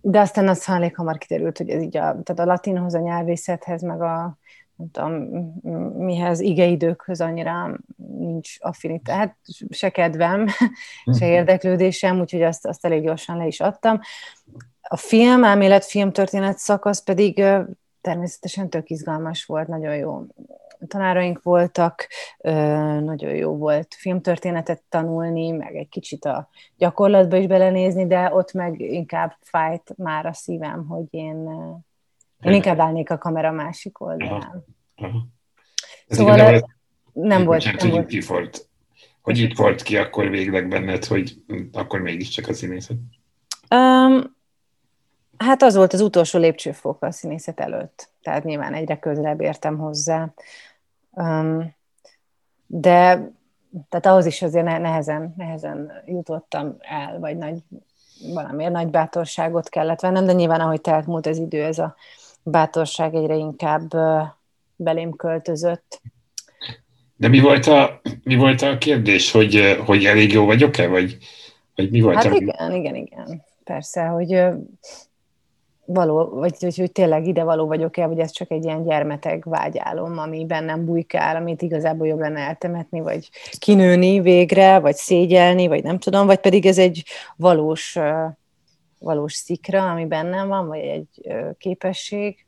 de 0.01 0.21
aztán 0.21 0.49
az 0.49 0.69
elég 0.69 0.97
hamar 0.97 1.19
kiderült, 1.19 1.59
hogy 1.59 1.69
ez 1.69 1.83
így 1.83 1.97
a, 1.97 2.01
tehát 2.01 2.39
a 2.39 2.45
latinhoz, 2.45 2.95
a 2.95 2.99
nyelvészethez, 2.99 3.83
meg 3.83 4.03
a 4.03 4.39
nem 4.76 4.90
tudom, 4.90 5.12
mihez 5.97 6.40
igeidőkhöz 6.40 7.21
annyira 7.21 7.78
nincs 8.19 8.57
affinitás, 8.61 9.16
hát 9.16 9.37
se 9.71 9.90
kedvem, 9.90 10.47
se 11.19 11.26
érdeklődésem, 11.26 12.21
úgyhogy 12.21 12.43
azt, 12.43 12.66
azt 12.66 12.85
elég 12.85 13.02
gyorsan 13.02 13.37
le 13.37 13.47
is 13.47 13.61
adtam. 13.61 14.00
A 14.83 14.97
film, 14.97 15.45
elmélet, 15.45 15.85
filmtörténet 15.85 16.59
szakasz 16.59 17.02
pedig 17.02 17.45
természetesen 18.00 18.69
tök 18.69 18.90
izgalmas 18.90 19.45
volt, 19.45 19.69
nagyon 19.69 19.97
jó 19.97 20.26
tanáraink 20.87 21.43
voltak, 21.43 22.07
nagyon 23.00 23.35
jó 23.35 23.57
volt 23.57 23.95
filmtörténetet 23.95 24.83
tanulni, 24.88 25.50
meg 25.50 25.76
egy 25.76 25.88
kicsit 25.88 26.25
a 26.25 26.49
gyakorlatba 26.76 27.37
is 27.37 27.47
belenézni, 27.47 28.07
de 28.07 28.35
ott 28.35 28.52
meg 28.52 28.81
inkább 28.81 29.37
fájt 29.40 29.95
már 29.97 30.26
a 30.26 30.33
szívem, 30.33 30.87
hogy 30.87 31.07
én 31.11 31.49
én 32.45 32.53
inkább 32.53 32.79
állnék 32.79 33.11
a 33.11 33.19
kamera 33.19 33.51
másik 33.51 34.01
oldalán. 34.01 34.65
Aha. 34.97 35.09
Aha. 35.09 35.27
Szóval 36.09 36.37
nem 37.13 37.45
volt. 37.45 37.65
Nem 37.65 37.77
hogy 37.79 37.91
volt. 37.91 38.13
Itt 38.13 38.27
volt. 38.27 38.69
Hogy 39.23 39.39
itt 39.39 39.57
volt 39.57 39.83
ki 39.83 39.97
akkor 39.97 40.29
végleg 40.29 40.69
benned, 40.69 41.05
hogy 41.05 41.43
akkor 41.73 42.01
mégiscsak 42.01 42.49
a 42.49 42.53
színészet? 42.53 42.97
Um, 43.71 44.37
hát 45.37 45.63
az 45.63 45.75
volt 45.75 45.93
az 45.93 46.01
utolsó 46.01 46.39
lépcsőfok 46.39 47.03
a 47.03 47.11
színészet 47.11 47.61
előtt. 47.61 48.09
Tehát 48.23 48.45
nyilván 48.45 48.75
egyre 48.75 48.99
közelebb 48.99 49.41
értem 49.41 49.79
hozzá. 49.79 50.33
Um, 51.11 51.75
de 52.67 53.33
tehát 53.89 54.07
ahhoz 54.07 54.27
is 54.27 54.43
azért 54.43 54.65
nehezen, 54.65 55.35
nehezen 55.37 55.93
jutottam 56.07 56.77
el, 56.81 57.19
vagy 57.19 57.37
nagy, 57.37 57.59
valamiért 58.33 58.73
nagy 58.73 58.89
bátorságot 58.89 59.69
kellett 59.69 60.01
vennem, 60.01 60.27
de 60.27 60.33
nyilván 60.33 60.61
ahogy 60.61 60.81
telt 60.81 61.07
múlt 61.07 61.27
az 61.27 61.39
idő, 61.39 61.65
ez 61.65 61.79
a 61.79 61.95
bátorság 62.45 63.15
egyre 63.15 63.35
inkább 63.35 63.91
belém 64.77 65.17
költözött. 65.17 66.01
De 67.17 67.29
mi 67.29 67.41
volt 67.41 67.67
a, 67.67 68.01
mi 68.23 68.37
volt 68.37 68.63
a 68.63 68.79
kérdés, 68.79 69.31
hogy, 69.31 69.79
hogy 69.87 70.05
elég 70.05 70.33
jó 70.33 70.45
vagyok-e, 70.45 70.87
vagy, 70.87 71.19
vagy 71.75 71.91
mi 71.91 72.01
volt 72.01 72.17
hát 72.17 72.25
a... 72.25 72.35
igen, 72.35 72.73
igen, 72.73 72.95
igen. 72.95 73.43
Persze, 73.65 74.05
hogy 74.05 74.45
való, 75.85 76.29
vagy 76.29 76.55
hogy, 76.61 76.77
hogy 76.77 76.93
tényleg 76.93 77.27
ide 77.27 77.43
való 77.43 77.67
vagyok-e, 77.67 78.07
vagy 78.07 78.19
ez 78.19 78.31
csak 78.31 78.51
egy 78.51 78.65
ilyen 78.65 78.85
gyermeteg 78.85 79.43
vágyálom, 79.47 80.19
ami 80.19 80.47
bennem 80.47 80.85
bujkál, 80.85 81.37
amit 81.37 81.63
igazából 81.63 82.07
jobb 82.07 82.19
lenne 82.19 82.41
eltemetni, 82.41 83.01
vagy 83.01 83.29
kinőni 83.59 84.21
végre, 84.21 84.79
vagy 84.79 84.95
szégyelni, 84.95 85.67
vagy 85.67 85.83
nem 85.83 85.99
tudom, 85.99 86.27
vagy 86.27 86.39
pedig 86.39 86.67
ez 86.67 86.79
egy 86.79 87.05
valós 87.37 87.99
valós 89.05 89.33
szikra, 89.33 89.91
ami 89.91 90.07
bennem 90.07 90.49
van, 90.49 90.67
vagy 90.67 90.81
egy 90.81 91.09
képesség, 91.59 92.47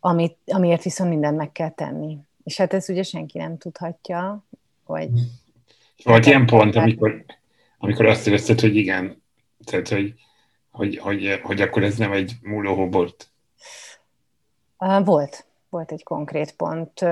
amit, 0.00 0.36
amiért 0.46 0.82
viszont 0.82 1.10
mindent 1.10 1.36
meg 1.36 1.52
kell 1.52 1.70
tenni. 1.70 2.18
És 2.44 2.56
hát 2.56 2.72
ezt 2.72 2.88
ugye 2.88 3.02
senki 3.02 3.38
nem 3.38 3.58
tudhatja, 3.58 4.44
vagy... 4.86 5.10
Volt 6.04 6.26
ilyen 6.26 6.46
pont, 6.46 6.76
amikor, 6.76 7.24
amikor 7.78 8.06
azt 8.06 8.26
érezted, 8.26 8.60
hogy 8.60 8.76
igen, 8.76 9.22
tehát, 9.64 9.88
hogy, 9.88 10.14
hogy, 10.70 10.98
hogy, 10.98 11.40
hogy 11.42 11.60
akkor 11.60 11.82
ez 11.82 11.96
nem 11.96 12.12
egy 12.12 12.32
múló 12.42 12.74
hobort? 12.74 13.30
Volt. 15.04 15.46
Volt 15.68 15.92
egy 15.92 16.02
konkrét 16.02 16.56
pont, 16.56 17.04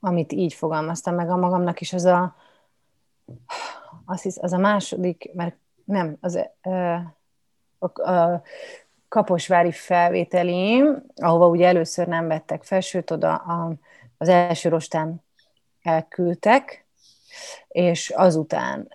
amit 0.00 0.32
így 0.32 0.54
fogalmaztam 0.54 1.14
meg 1.14 1.30
a 1.30 1.36
magamnak 1.36 1.80
is, 1.80 1.92
az 1.92 2.04
a, 2.04 2.36
az, 4.04 4.22
hisz, 4.22 4.38
az 4.38 4.52
a 4.52 4.58
második, 4.58 5.30
mert 5.34 5.56
nem, 5.84 6.16
az 6.20 6.48
a, 7.78 7.84
a 8.02 8.42
kaposvári 9.08 9.72
felvételém, 9.72 11.02
ahova 11.16 11.48
ugye 11.48 11.66
először 11.66 12.06
nem 12.06 12.28
vettek 12.28 12.64
fel, 12.64 12.80
sőt 12.80 13.10
oda 13.10 13.34
a, 13.34 13.72
az 14.18 14.28
első 14.28 14.68
rostán 14.68 15.22
elküldtek, 15.82 16.86
és 17.68 18.10
azután 18.10 18.88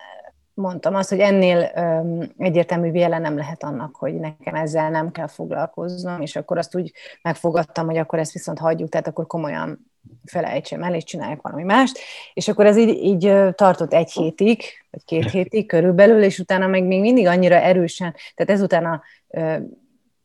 mondtam 0.54 0.94
azt, 0.94 1.08
hogy 1.08 1.20
ennél 1.20 1.72
um, 1.76 2.22
egyértelmű 2.38 2.92
jele 2.92 3.18
nem 3.18 3.36
lehet 3.36 3.62
annak, 3.62 3.96
hogy 3.96 4.14
nekem 4.14 4.54
ezzel 4.54 4.90
nem 4.90 5.10
kell 5.10 5.26
foglalkoznom, 5.26 6.20
és 6.20 6.36
akkor 6.36 6.58
azt 6.58 6.76
úgy 6.76 6.92
megfogadtam, 7.22 7.86
hogy 7.86 7.96
akkor 7.96 8.18
ezt 8.18 8.32
viszont 8.32 8.58
hagyjuk, 8.58 8.88
tehát 8.88 9.06
akkor 9.06 9.26
komolyan 9.26 9.87
felejtsem 10.24 10.82
el, 10.82 10.94
és 10.94 11.04
csináljak 11.04 11.42
valami 11.42 11.62
mást, 11.62 11.98
és 12.34 12.48
akkor 12.48 12.66
ez 12.66 12.76
így, 12.76 12.88
így 12.88 13.54
tartott 13.54 13.92
egy 13.92 14.10
hétig, 14.10 14.62
vagy 14.90 15.04
két 15.04 15.30
hétig 15.30 15.66
körülbelül, 15.66 16.22
és 16.22 16.38
utána 16.38 16.66
meg 16.66 16.84
még 16.84 17.00
mindig 17.00 17.26
annyira 17.26 17.54
erősen, 17.54 18.14
tehát 18.34 18.52
ezután 18.52 18.84
a 18.84 19.02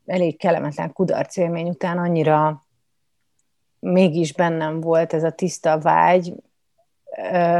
elég 0.06 0.38
kellemetlen 0.38 0.94
kudarc 0.94 1.38
élmény 1.38 1.70
után 1.70 1.98
annyira 1.98 2.66
mégis 3.80 4.34
bennem 4.34 4.80
volt 4.80 5.14
ez 5.14 5.24
a 5.24 5.32
tiszta 5.32 5.80
vágy, 5.80 6.34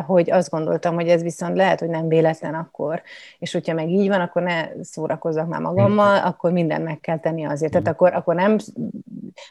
hogy 0.06 0.32
azt 0.32 0.50
gondoltam, 0.50 0.96
hogy 0.96 1.08
ez 1.08 1.22
viszont 1.22 1.56
lehet, 1.56 1.80
hogy 1.80 1.90
nem 1.90 2.08
véletlen 2.08 2.54
akkor, 2.54 3.02
és 3.40 3.52
hogyha 3.52 3.74
meg 3.74 3.90
így 3.90 4.08
van, 4.08 4.22
akkor 4.22 4.42
ne 4.42 4.68
szórakozzak 4.82 5.48
már 5.48 5.62
magammal, 5.62 6.18
akkor 6.18 6.52
mindent 6.52 6.84
meg 6.84 7.00
kell 7.00 7.20
tenni 7.20 7.46
azért. 7.46 7.72
Tehát 7.72 7.88
akkor, 7.88 8.14
akkor 8.14 8.36
nem 8.36 8.58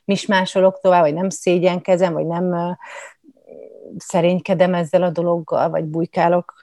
mismásolok 0.05 0.81
tovább, 0.81 1.03
vagy 1.03 1.15
nem 1.15 1.29
szégyenkezem, 1.29 2.13
vagy 2.13 2.27
nem 2.27 2.77
szerénykedem 3.97 4.75
ezzel 4.75 5.03
a 5.03 5.11
dologgal, 5.11 5.71
vagy 5.71 5.85
bujkálok, 5.85 6.55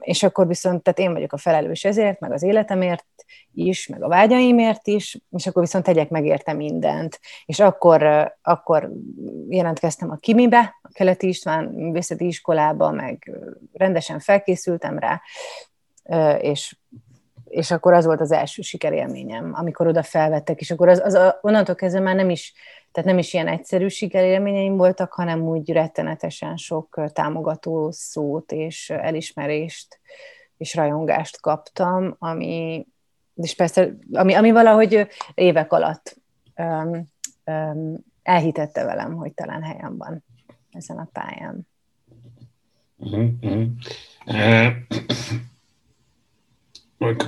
és 0.00 0.22
akkor 0.22 0.46
viszont, 0.46 0.82
tehát 0.82 0.98
én 0.98 1.12
vagyok 1.12 1.32
a 1.32 1.36
felelős 1.36 1.84
ezért, 1.84 2.20
meg 2.20 2.32
az 2.32 2.42
életemért 2.42 3.06
is, 3.52 3.86
meg 3.86 4.02
a 4.02 4.08
vágyaimért 4.08 4.86
is, 4.86 5.18
és 5.30 5.46
akkor 5.46 5.62
viszont 5.62 5.84
tegyek 5.84 6.10
meg 6.10 6.24
érte 6.24 6.52
mindent. 6.52 7.20
És 7.44 7.60
akkor, 7.60 8.32
akkor 8.42 8.90
jelentkeztem 9.48 10.10
a 10.10 10.16
Kimibe, 10.16 10.78
a 10.82 10.88
Keleti 10.92 11.28
István 11.28 11.64
Művészeti 11.64 12.26
Iskolába, 12.26 12.90
meg 12.90 13.30
rendesen 13.72 14.18
felkészültem 14.18 14.98
rá, 14.98 15.20
és 16.40 16.76
és 17.48 17.70
akkor 17.70 17.92
az 17.92 18.04
volt 18.04 18.20
az 18.20 18.32
első 18.32 18.62
sikerélményem, 18.62 19.52
amikor 19.54 19.86
oda 19.86 20.02
felvettek, 20.02 20.60
és 20.60 20.70
akkor 20.70 20.88
az, 20.88 21.00
az 21.00 21.34
onnantól 21.40 21.74
kezdve 21.74 22.00
már 22.00 22.14
nem 22.14 22.30
is, 22.30 22.52
tehát 22.92 23.10
nem 23.10 23.18
is 23.18 23.34
ilyen 23.34 23.48
egyszerű 23.48 23.88
sikerélményeim 23.88 24.76
voltak, 24.76 25.12
hanem 25.12 25.42
úgy 25.42 25.72
rettenetesen 25.72 26.56
sok 26.56 27.00
támogató 27.12 27.90
szót 27.90 28.52
és 28.52 28.90
elismerést 28.90 30.00
és 30.56 30.74
rajongást 30.74 31.40
kaptam, 31.40 32.16
ami, 32.18 32.86
és 33.34 33.54
persze, 33.54 33.94
ami, 34.12 34.34
ami 34.34 34.50
valahogy 34.50 35.06
évek 35.34 35.72
alatt 35.72 36.16
um, 36.56 37.08
um, 37.44 37.94
elhitette 38.22 38.84
velem, 38.84 39.14
hogy 39.14 39.32
talán 39.32 39.62
helyem 39.62 39.96
van 39.96 40.24
ezen 40.70 40.98
a 40.98 41.08
pályán. 41.12 41.66
Uh-huh. 42.96 43.68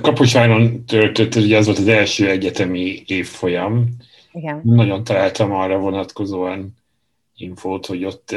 Kaposváron 0.02 0.84
töltött, 0.84 1.34
ugye 1.34 1.56
az 1.56 1.66
volt 1.66 1.78
az 1.78 1.88
első 1.88 2.28
egyetemi 2.28 3.02
évfolyam. 3.06 3.88
Igen. 4.32 4.60
Nagyon 4.64 5.04
találtam 5.04 5.52
arra 5.52 5.78
vonatkozóan 5.78 6.76
infót, 7.36 7.86
hogy 7.86 8.04
ott 8.04 8.36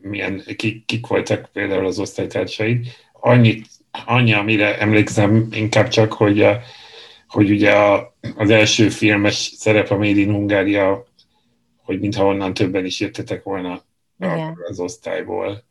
milyen, 0.00 0.42
kik, 0.56 0.84
kik 0.84 1.06
voltak 1.06 1.48
például 1.52 1.86
az 1.86 1.98
osztálytársaid. 1.98 2.86
Annyit, 3.12 3.66
annyi, 4.06 4.32
amire 4.32 4.78
emlékszem 4.78 5.48
inkább 5.52 5.88
csak, 5.88 6.12
hogy, 6.12 6.42
a, 6.42 6.60
hogy 7.28 7.50
ugye 7.50 7.72
a, 7.72 8.14
az 8.36 8.50
első 8.50 8.88
filmes 8.88 9.34
szerep 9.34 9.90
a 9.90 9.96
Made 9.96 10.20
in 10.20 10.32
Hungária, 10.32 11.04
hogy 11.84 12.00
mintha 12.00 12.24
onnan 12.24 12.54
többen 12.54 12.84
is 12.84 13.00
jöttetek 13.00 13.42
volna 13.42 13.82
Igen. 14.18 14.58
az 14.68 14.80
osztályból. 14.80 15.64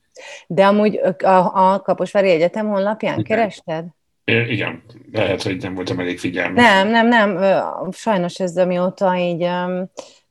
De 0.48 0.66
amúgy 0.66 1.00
a, 1.24 1.74
a 1.74 1.82
Kaposvári 1.82 2.30
Egyetem 2.30 2.68
honlapján 2.68 3.20
Igen. 3.20 3.24
kerested? 3.24 3.86
Igen, 4.30 4.84
lehet, 5.12 5.44
hogy 5.44 5.62
nem 5.62 5.76
voltam 5.76 6.00
elég 6.00 6.20
figyelmes. 6.20 6.64
Nem, 6.64 6.88
nem, 6.88 7.08
nem. 7.08 7.92
Sajnos 7.92 8.40
ez 8.40 8.58
amióta 8.58 9.18
így 9.18 9.50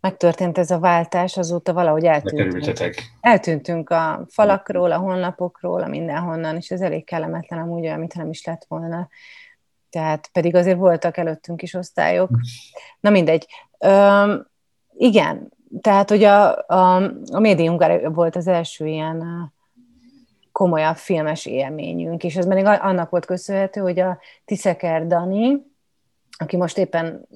megtörtént 0.01 0.59
ez 0.59 0.71
a 0.71 0.79
váltás, 0.79 1.37
azóta 1.37 1.73
valahogy 1.73 2.05
eltűntünk. 2.05 2.95
Eltűntünk 3.21 3.91
a 3.91 4.25
falakról, 4.29 4.93
a 4.93 4.99
honlapokról, 4.99 5.83
a 5.83 5.89
mindenhonnan, 5.89 6.57
és 6.57 6.71
ez 6.71 6.81
elég 6.81 7.05
kellemetlen 7.05 7.59
amúgy 7.59 7.85
olyan, 7.85 7.99
mintha 7.99 8.21
nem 8.21 8.31
is 8.31 8.45
lett 8.45 8.65
volna. 8.69 9.09
Tehát 9.91 10.29
pedig 10.33 10.55
azért 10.55 10.79
voltak 10.79 11.17
előttünk 11.17 11.63
is 11.63 11.75
osztályok. 11.75 12.31
Na 13.01 13.11
mindegy. 13.11 13.47
Um, 13.79 14.47
igen, 14.97 15.53
tehát 15.81 16.09
hogy 16.09 16.25
a, 16.25 16.57
a, 16.67 16.95
a 17.33 17.39
médium 17.39 17.79
volt 18.13 18.37
az 18.37 18.47
első 18.47 18.87
ilyen 18.87 19.25
komolyabb 20.59 20.97
filmes 20.97 21.47
élményünk, 21.47 22.25
és 22.25 22.37
ez 22.37 22.47
még 22.47 22.65
annak 22.65 23.11
volt 23.11 23.27
köszönhető, 23.27 23.81
hogy 23.81 24.01
a 24.01 24.19
Tiszeker 24.45 25.07
Dani, 25.07 25.57
aki 26.39 26.57
most 26.57 26.79
éppen 26.79 27.27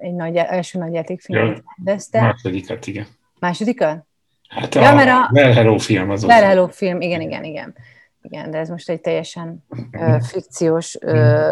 egy 0.00 0.14
nagy, 0.14 0.36
első 0.36 0.78
nagy 0.78 0.92
játékfilmet 0.92 1.62
rendezte. 1.76 2.20
Másodikat, 2.20 2.86
igen. 2.86 3.06
Másodikat? 3.38 4.04
Hát 4.48 4.74
ja, 4.74 4.90
a, 4.90 4.94
mert 4.94 5.08
a 5.08 5.30
Well 5.32 5.52
Hello 5.52 5.78
film 5.78 6.10
az 6.10 6.24
Well 6.24 6.42
Hello 6.42 6.68
film, 6.68 7.00
igen, 7.00 7.20
igen, 7.20 7.44
igen. 7.44 7.74
Igen, 8.22 8.50
de 8.50 8.58
ez 8.58 8.68
most 8.68 8.88
egy 8.88 9.00
teljesen 9.00 9.64
ö, 9.90 10.16
fikciós 10.20 10.96
ö, 11.00 11.50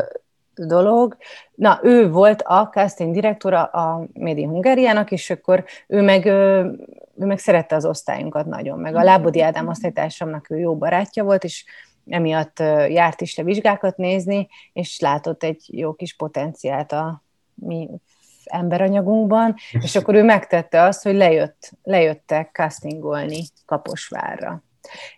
dolog. 0.54 1.16
Na, 1.54 1.80
ő 1.82 2.10
volt 2.10 2.42
a 2.42 2.68
casting 2.72 3.14
direktora 3.14 3.64
a 3.64 4.06
Made 4.12 4.40
in 4.40 4.48
Hungariának, 4.48 5.10
és 5.10 5.30
akkor 5.30 5.64
ő 5.86 6.02
meg, 6.02 6.26
ő 7.19 7.26
meg 7.26 7.38
szerette 7.38 7.75
az 7.75 7.85
osztályunkat 7.85 8.47
nagyon, 8.47 8.78
meg 8.78 8.95
a 8.95 9.02
Lábodi 9.02 9.40
Ádám 9.40 9.69
osztálytársamnak 9.69 10.50
ő 10.50 10.59
jó 10.59 10.76
barátja 10.76 11.25
volt, 11.25 11.45
és 11.45 11.64
emiatt 12.07 12.59
járt 12.88 13.21
is 13.21 13.37
le 13.37 13.42
vizsgákat 13.42 13.97
nézni, 13.97 14.49
és 14.73 14.99
látott 14.99 15.42
egy 15.42 15.64
jó 15.66 15.92
kis 15.92 16.16
potenciált 16.16 16.92
a 16.92 17.23
mi 17.54 17.88
emberanyagunkban, 18.45 19.54
és 19.73 19.97
akkor 19.97 20.14
ő 20.14 20.23
megtette 20.23 20.83
azt, 20.83 21.02
hogy 21.02 21.14
lejött, 21.14 21.71
lejöttek 21.83 22.50
castingolni 22.52 23.42
Kaposvárra. 23.66 24.62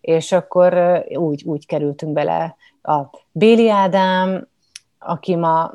És 0.00 0.32
akkor 0.32 1.02
úgy, 1.08 1.42
úgy 1.44 1.66
kerültünk 1.66 2.12
bele 2.12 2.56
a 2.82 3.00
Béli 3.32 3.70
Ádám, 3.70 4.48
aki 5.06 5.36
ma 5.36 5.72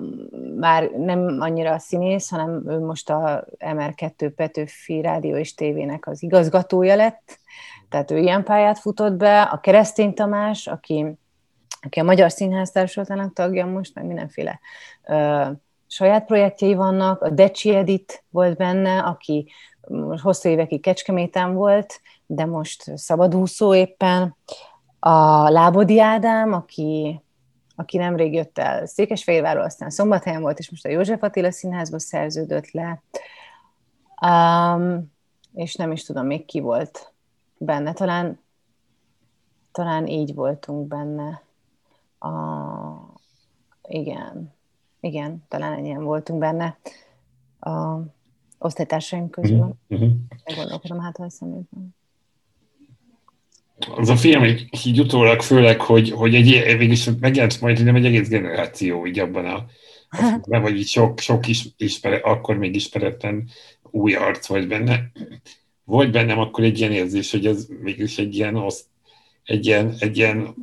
már 0.56 0.90
nem 0.90 1.38
annyira 1.40 1.74
a 1.74 1.80
színész, 1.80 2.30
hanem 2.30 2.64
ő 2.68 2.80
most 2.80 3.10
a 3.10 3.46
MR2 3.60 4.32
Petőfi 4.36 5.02
Rádió 5.02 5.36
és 5.36 5.54
Tévének 5.54 6.08
az 6.08 6.24
igazgatója 6.24 6.96
lett, 6.96 7.40
tehát 7.90 8.12
ő 8.12 8.18
ilyen 8.18 8.44
pályát 8.44 8.80
futott 8.80 9.14
be, 9.14 9.42
a 9.42 9.60
Keresztény 9.60 10.14
Tamás, 10.14 10.68
aki, 10.68 11.18
aki 11.82 12.00
a 12.00 12.04
Magyar 12.04 12.32
Színház 12.32 12.72
Társulatának 12.72 13.34
tagja 13.34 13.66
most, 13.66 13.96
meg 13.96 14.06
mindenféle 14.06 14.60
ö, 15.08 15.46
saját 15.88 16.26
projektjei 16.26 16.74
vannak, 16.74 17.22
a 17.22 17.30
Decsi 17.30 17.76
Edit 17.76 18.24
volt 18.30 18.58
benne, 18.58 19.00
aki 19.00 19.52
hosszú 20.22 20.50
évekig 20.50 20.82
Kecskeméten 20.82 21.54
volt, 21.54 22.02
de 22.26 22.46
most 22.46 22.98
szabadúszó 22.98 23.76
éppen, 23.76 24.36
a 25.00 25.50
Lábodi 25.50 26.00
Ádám, 26.00 26.54
aki 26.54 27.22
aki 27.80 27.98
nemrég 27.98 28.34
jött 28.34 28.58
el 28.58 28.86
Székesfehérvárról, 28.86 29.64
aztán 29.64 29.90
Szombathelyen 29.90 30.42
volt, 30.42 30.60
és 30.60 30.70
most 30.70 30.86
a 30.86 30.90
József 30.90 31.24
Attila 31.24 31.52
Színházba 31.52 32.00
szerződött 32.00 32.72
le. 32.72 33.04
Um, 34.26 35.12
és 35.54 35.76
nem 35.76 35.92
is 35.92 36.04
tudom, 36.04 36.26
még 36.26 36.46
ki 36.46 36.60
volt 36.60 37.14
benne. 37.58 37.94
Talán, 37.94 38.40
talán 39.72 40.08
így 40.08 40.34
voltunk 40.34 40.88
benne. 40.88 41.42
A, 42.20 42.30
igen, 43.88 44.54
igen, 45.00 45.44
talán 45.48 45.74
ennyien 45.74 46.04
voltunk 46.04 46.40
benne 46.40 46.78
a 47.60 48.00
osztálytársaim 48.58 49.30
közül. 49.30 49.76
Mm-hmm. 49.96 50.10
Meggondolkodom, 50.46 51.00
hát 51.00 51.18
ha 51.18 51.24
eszembe 51.26 51.60
az 53.96 54.10
a 54.10 54.16
film 54.16 54.44
így 54.86 55.00
utólag 55.00 55.42
főleg, 55.42 55.82
hogy, 55.82 56.12
hogy 56.12 56.36
egy, 56.36 56.50
végülis 56.50 57.10
megjelent 57.20 57.62
majd 57.62 57.84
nem 57.84 57.96
egy 57.96 58.06
egész 58.06 58.28
generáció 58.28 59.06
így 59.06 59.20
abban 59.20 59.46
a, 59.46 59.66
a 60.56 60.60
vagy 60.60 60.78
így 60.78 60.88
sok, 60.88 61.20
sok 61.20 61.48
is, 61.48 61.66
ispere, 61.78 62.16
akkor 62.16 62.58
még 62.58 62.76
ismeretlen 62.76 63.50
új 63.92 64.14
arc 64.14 64.48
volt 64.48 64.68
benne. 64.68 65.12
Volt 65.84 66.12
bennem 66.12 66.40
akkor 66.40 66.64
egy 66.64 66.80
ilyen 66.80 66.92
érzés, 66.92 67.32
hogy 67.32 67.46
ez 67.46 67.68
mégis 67.82 68.18
egy 68.18 68.36
ilyen, 68.36 68.56
oszt, 68.56 68.86
egy 69.44 69.66
ilyen, 69.66 69.96
egy 70.00 70.18
ilyen 70.18 70.56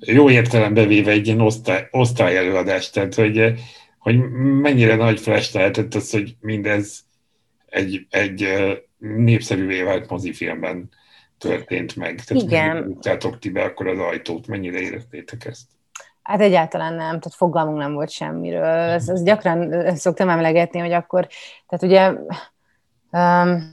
jó 0.00 0.30
értelembe 0.30 0.86
véve 0.86 1.10
egy 1.10 1.26
ilyen 1.26 1.40
osztály, 1.40 1.88
osztályelőadás, 1.90 2.90
tehát 2.90 3.14
hogy, 3.14 3.52
hogy 3.98 4.30
mennyire 4.60 4.96
nagy 4.96 5.20
flash 5.20 5.54
lehetett 5.54 5.94
az, 5.94 6.10
hogy 6.10 6.36
mindez 6.40 7.04
egy, 7.66 8.06
egy 8.10 8.48
népszerűvé 8.98 9.82
vált 9.82 10.10
mozifilmben 10.10 10.90
történt 11.38 11.96
meg. 11.96 12.20
Tehát 12.24 12.42
Igen. 12.42 12.76
Mennyire 12.76 13.38
ti 13.38 13.50
be 13.50 13.62
akkor 13.62 13.86
az 13.86 13.98
ajtót, 13.98 14.46
mennyire 14.46 14.78
éreztétek 14.78 15.44
ezt? 15.44 15.66
Hát 16.22 16.40
egyáltalán 16.40 16.92
nem, 16.92 17.06
tehát 17.06 17.34
fogalmunk 17.34 17.78
nem 17.78 17.92
volt 17.92 18.10
semmiről. 18.10 18.64
Ez, 18.64 19.08
ez 19.08 19.22
gyakran 19.22 19.86
szoktam 19.96 20.28
emlegetni, 20.28 20.78
hogy 20.78 20.92
akkor, 20.92 21.26
tehát 21.68 21.84
ugye 21.84 22.08
um, 23.10 23.72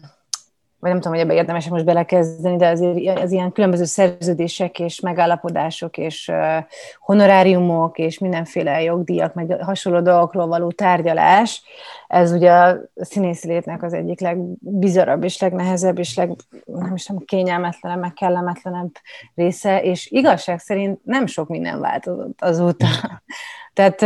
vagy 0.84 0.92
nem 0.92 1.02
tudom, 1.02 1.18
hogy 1.18 1.28
ebbe 1.28 1.34
érdemes 1.40 1.68
most 1.68 1.86
belekezdeni, 1.86 2.58
de 2.58 2.68
azért 2.68 3.20
az 3.20 3.32
ilyen 3.32 3.52
különböző 3.52 3.84
szerződések 3.84 4.80
és 4.80 5.00
megállapodások 5.00 5.98
és 5.98 6.32
honoráriumok 7.00 7.98
és 7.98 8.20
mindenféle 8.20 8.82
jogdíjak, 8.82 9.34
meg 9.34 9.58
hasonló 9.62 10.02
dolgokról 10.02 10.48
való 10.48 10.72
tárgyalás, 10.72 11.64
ez 12.08 12.32
ugye 12.32 12.52
a 12.52 12.78
színészi 12.96 13.48
létnek 13.48 13.84
az 13.84 13.94
egyik 13.94 14.20
legbizarabb 14.20 15.24
és 15.24 15.40
legnehezebb 15.40 16.00
és 16.00 16.16
leg, 16.16 16.32
nem 16.66 16.94
is 16.96 17.06
tudom, 17.06 17.26
kényelmetlenebb, 17.26 18.00
meg 18.00 18.14
kellemetlenebb 18.14 18.92
része, 19.36 19.82
és 19.82 20.12
igazság 20.12 20.60
szerint 20.60 21.00
nem 21.04 21.26
sok 21.26 21.48
minden 21.48 21.80
változott 21.80 22.42
azóta. 22.42 22.88
Tehát 23.74 24.02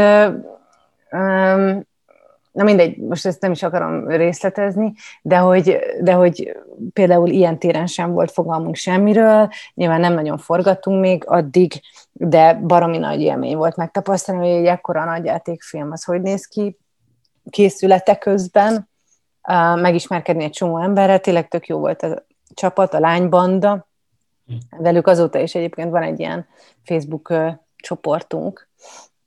na 2.57 2.63
mindegy, 2.63 2.97
most 2.97 3.25
ezt 3.25 3.41
nem 3.41 3.51
is 3.51 3.63
akarom 3.63 4.07
részletezni, 4.07 4.93
de 5.21 5.37
hogy, 5.37 5.79
de 6.01 6.13
hogy 6.13 6.57
például 6.93 7.29
ilyen 7.29 7.59
téren 7.59 7.87
sem 7.87 8.11
volt 8.11 8.31
fogalmunk 8.31 8.75
semmiről, 8.75 9.49
nyilván 9.73 9.99
nem 9.99 10.13
nagyon 10.13 10.37
forgattunk 10.37 11.01
még 11.01 11.23
addig, 11.27 11.73
de 12.11 12.53
baromi 12.53 12.97
nagy 12.97 13.21
élmény 13.21 13.55
volt 13.55 13.75
megtapasztalni, 13.75 14.47
hogy 14.47 14.57
egy 14.57 14.65
ekkora 14.65 15.05
nagyjátékfilm 15.05 15.91
az 15.91 16.03
hogy 16.03 16.21
néz 16.21 16.45
ki 16.45 16.77
készülete 17.49 18.15
közben, 18.15 18.89
megismerkedni 19.75 20.43
egy 20.43 20.51
csomó 20.51 20.77
emberrel, 20.77 21.19
tényleg 21.19 21.47
tök 21.47 21.67
jó 21.67 21.79
volt 21.79 22.03
a 22.03 22.25
csapat, 22.53 22.93
a 22.93 22.99
lánybanda, 22.99 23.87
velük 24.77 25.07
azóta 25.07 25.39
is 25.39 25.55
egyébként 25.55 25.91
van 25.91 26.03
egy 26.03 26.19
ilyen 26.19 26.47
Facebook 26.83 27.33
csoportunk, 27.75 28.69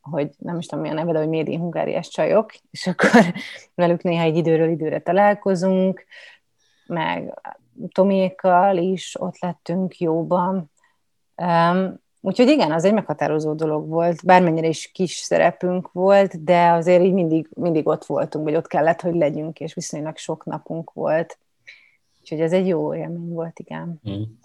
hogy 0.00 0.30
nem 0.38 0.58
is 0.58 0.66
tudom, 0.66 0.80
milyen 0.80 0.96
neve, 0.96 1.12
de 1.12 1.18
hogy 1.18 1.28
Médi 1.28 1.56
Hungáriás 1.56 2.08
csajok, 2.08 2.52
és 2.70 2.86
akkor 2.86 3.10
velük 3.74 4.02
néha 4.02 4.22
egy 4.22 4.36
időről 4.36 4.70
időre 4.70 5.00
találkozunk, 5.00 6.04
meg 6.86 7.40
Tomékkal 7.92 8.76
is 8.76 9.20
ott 9.20 9.38
lettünk 9.38 9.98
jóban, 9.98 10.70
um, 11.36 11.98
Úgyhogy 12.22 12.48
igen, 12.48 12.72
az 12.72 12.84
egy 12.84 12.92
meghatározó 12.92 13.54
dolog 13.54 13.88
volt, 13.88 14.24
bármennyire 14.24 14.66
is 14.66 14.90
kis 14.92 15.12
szerepünk 15.12 15.92
volt, 15.92 16.44
de 16.44 16.70
azért 16.70 17.02
így 17.02 17.12
mindig, 17.12 17.48
mindig 17.54 17.86
ott 17.86 18.04
voltunk, 18.04 18.44
vagy 18.44 18.54
ott 18.56 18.66
kellett, 18.66 19.00
hogy 19.00 19.14
legyünk, 19.14 19.60
és 19.60 19.74
viszonylag 19.74 20.16
sok 20.16 20.44
napunk 20.44 20.92
volt. 20.92 21.38
Úgyhogy 22.20 22.40
ez 22.40 22.52
egy 22.52 22.66
jó 22.66 22.94
élmény 22.94 23.28
volt, 23.28 23.58
igen. 23.58 24.00
Hmm. 24.02 24.38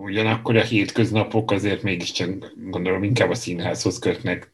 Ugyanakkor 0.00 0.56
a 0.56 0.62
hétköznapok 0.62 1.50
azért 1.50 1.82
mégiscsak 1.82 2.52
gondolom 2.56 3.02
inkább 3.02 3.30
a 3.30 3.34
színházhoz 3.34 3.98
kötnek, 3.98 4.52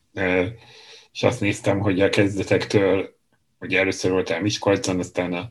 és 1.13 1.23
azt 1.23 1.41
néztem, 1.41 1.79
hogy 1.79 2.01
a 2.01 2.09
kezdetektől, 2.09 3.17
hogy 3.59 3.75
először 3.75 4.11
voltál 4.11 4.41
Miskolcon, 4.41 4.99
aztán 4.99 5.33
a, 5.33 5.49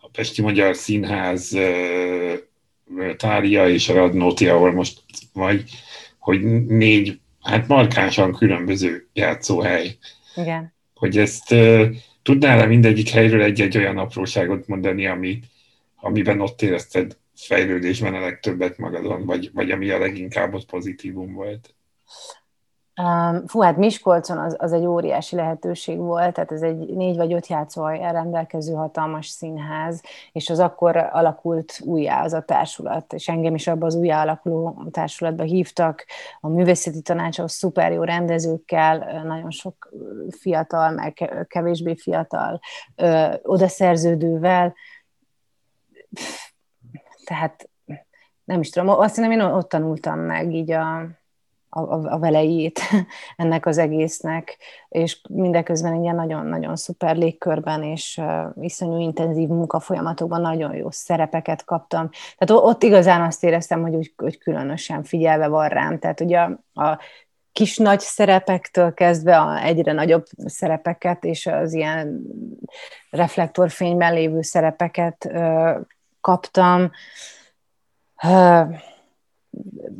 a 0.00 0.08
Pesti 0.08 0.42
Magyar 0.42 0.76
Színház 0.76 1.56
Tária 3.16 3.68
és 3.68 3.88
a 3.88 3.94
Radnóti, 3.94 4.48
ahol 4.48 4.72
most 4.72 5.00
vagy, 5.32 5.70
hogy 6.18 6.66
négy, 6.66 7.20
hát 7.40 7.68
markánsan 7.68 8.32
különböző 8.32 9.08
játszóhely. 9.12 9.96
Igen. 10.36 10.74
Hogy 10.94 11.18
ezt 11.18 11.54
tudnál-e 12.22 12.66
mindegyik 12.66 13.08
helyről 13.08 13.42
egy-egy 13.42 13.76
olyan 13.76 13.98
apróságot 13.98 14.66
mondani, 14.66 15.06
ami, 15.06 15.40
amiben 15.96 16.40
ott 16.40 16.62
érezted 16.62 17.16
fejlődésben 17.46 18.14
a 18.14 18.20
legtöbbet 18.20 18.78
magadon, 18.78 19.24
vagy, 19.24 19.50
vagy 19.54 19.70
ami 19.70 19.90
a 19.90 19.98
leginkább 19.98 20.54
ott 20.54 20.70
pozitívum 20.70 21.32
volt? 21.32 21.74
Fú, 23.46 23.60
hát 23.60 23.76
Miskolcon 23.76 24.38
az, 24.38 24.56
az 24.58 24.72
egy 24.72 24.84
óriási 24.84 25.36
lehetőség 25.36 25.98
volt, 25.98 26.34
tehát 26.34 26.52
ez 26.52 26.62
egy 26.62 26.76
négy 26.76 27.16
vagy 27.16 27.32
öt 27.32 27.46
játszóhely 27.46 28.12
rendelkező 28.12 28.72
hatalmas 28.72 29.26
színház, 29.26 30.02
és 30.32 30.50
az 30.50 30.58
akkor 30.58 30.96
alakult 30.96 31.80
újjá 31.84 32.24
az 32.24 32.32
a 32.32 32.42
társulat, 32.42 33.12
és 33.12 33.28
engem 33.28 33.54
is 33.54 33.66
abban 33.66 33.86
az 33.86 33.94
újjá 33.94 34.22
alakuló 34.22 34.88
társulatba 34.90 35.42
hívtak, 35.42 36.06
a 36.40 36.48
művészeti 36.48 37.00
tanácshoz 37.00 37.52
szuper 37.52 37.92
jó 37.92 38.02
rendezőkkel, 38.02 39.22
nagyon 39.24 39.50
sok 39.50 39.92
fiatal, 40.30 40.90
meg 40.90 41.44
kevésbé 41.48 41.94
fiatal 41.96 42.60
odaszerződővel, 43.42 44.74
tehát 47.30 47.68
nem 48.44 48.60
is 48.60 48.70
tudom, 48.70 48.88
azt 48.88 49.14
hiszem 49.14 49.30
én 49.30 49.40
ott 49.40 49.68
tanultam 49.68 50.18
meg 50.18 50.54
így 50.54 50.70
a, 50.70 50.98
a, 51.68 51.80
a 52.12 52.18
velejét 52.18 52.80
ennek 53.36 53.66
az 53.66 53.78
egésznek, 53.78 54.56
és 54.88 55.20
mindeközben 55.28 55.92
egy 55.92 56.02
ilyen 56.02 56.14
nagyon-nagyon 56.14 56.76
szuper 56.76 57.16
légkörben 57.16 57.82
és 57.82 58.20
uh, 58.22 58.64
iszonyú 58.64 58.98
intenzív 58.98 59.48
munkafolyamatokban 59.48 60.40
nagyon 60.40 60.74
jó 60.74 60.90
szerepeket 60.90 61.64
kaptam. 61.64 62.08
Tehát 62.36 62.64
ott 62.64 62.82
igazán 62.82 63.22
azt 63.22 63.44
éreztem, 63.44 63.82
hogy, 63.82 63.94
úgy, 63.94 64.12
hogy 64.16 64.38
különösen 64.38 65.02
figyelve 65.02 65.48
van 65.48 65.68
rám. 65.68 65.98
Tehát 65.98 66.20
ugye 66.20 66.38
a, 66.38 66.80
a 66.82 66.98
kis 67.52 67.76
nagy 67.76 68.00
szerepektől 68.00 68.94
kezdve 68.94 69.38
a 69.38 69.62
egyre 69.64 69.92
nagyobb 69.92 70.24
szerepeket 70.44 71.24
és 71.24 71.46
az 71.46 71.72
ilyen 71.72 72.22
reflektorfényben 73.10 74.14
lévő 74.14 74.42
szerepeket 74.42 75.28
kaptam. 76.20 76.90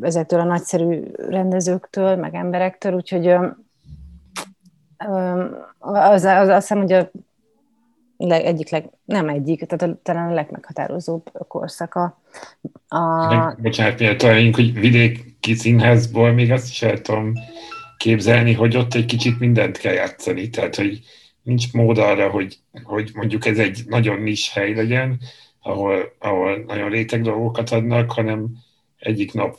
Ezektől 0.01 0.41
a 0.41 0.45
nagyszerű 0.45 1.03
rendezőktől, 1.29 2.17
meg 2.17 2.35
emberektől, 2.35 2.95
úgyhogy 2.95 3.27
az, 5.79 6.25
az, 6.25 6.49
azt 6.49 6.69
hiszem, 6.69 6.79
hogy 6.79 6.93
a 6.93 7.11
leg, 8.17 8.45
egyik 8.45 8.71
leg, 8.71 8.91
nem 9.05 9.29
egyik, 9.29 9.65
tehát 9.65 9.95
a, 9.95 10.01
talán 10.03 10.31
a 10.31 10.35
legmeghatározóbb 10.35 11.31
korszaka. 11.49 12.21
A... 12.89 13.55
Bocsánat, 13.55 14.17
találjunk, 14.17 14.55
hogy 14.55 14.81
vidéki 14.81 15.55
színházból 15.55 16.33
még 16.33 16.53
azt 16.53 16.69
is 16.69 16.85
tudom 17.03 17.33
képzelni, 17.97 18.53
hogy 18.53 18.77
ott 18.77 18.95
egy 18.95 19.05
kicsit 19.05 19.39
mindent 19.39 19.79
kell 19.79 19.93
játszani, 19.93 20.49
tehát 20.49 20.77
hogy 20.77 21.01
nincs 21.43 21.73
mód 21.73 21.99
arra, 21.99 22.31
hogy, 22.31 22.59
hogy 22.83 23.11
mondjuk 23.15 23.47
ez 23.47 23.59
egy 23.59 23.83
nagyon 23.87 24.21
nis 24.21 24.53
hely 24.53 24.75
legyen, 24.75 25.21
ahol, 25.63 26.13
ahol 26.19 26.65
nagyon 26.67 26.91
réteg 26.91 27.23
dolgokat 27.23 27.71
adnak, 27.71 28.13
hanem 28.13 28.49
egyik 28.99 29.33
nap 29.33 29.57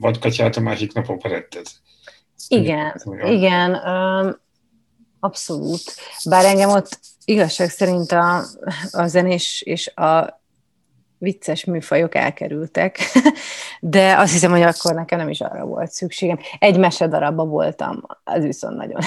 vadkacsát, 0.00 0.56
a 0.56 0.60
másik 0.60 0.92
nap 0.92 1.08
operettet. 1.08 1.70
Igen, 2.48 3.02
igen, 3.24 3.74
abszolút. 5.20 5.82
Bár 6.28 6.44
engem 6.44 6.70
ott 6.70 6.98
igazság 7.24 7.68
szerint 7.68 8.12
a, 8.12 8.44
a 8.92 9.06
zenés 9.06 9.62
és 9.62 9.94
a 9.94 10.40
vicces 11.18 11.64
műfajok 11.64 12.14
elkerültek, 12.14 12.98
de 13.80 14.16
azt 14.18 14.32
hiszem, 14.32 14.50
hogy 14.50 14.62
akkor 14.62 14.94
nekem 14.94 15.18
nem 15.18 15.28
is 15.28 15.40
arra 15.40 15.64
volt 15.64 15.90
szükségem. 15.90 16.38
Egy 16.58 16.78
mesedarabba 16.78 17.44
voltam, 17.44 18.02
az 18.24 18.42
viszont 18.42 18.76
nagyon, 18.76 19.00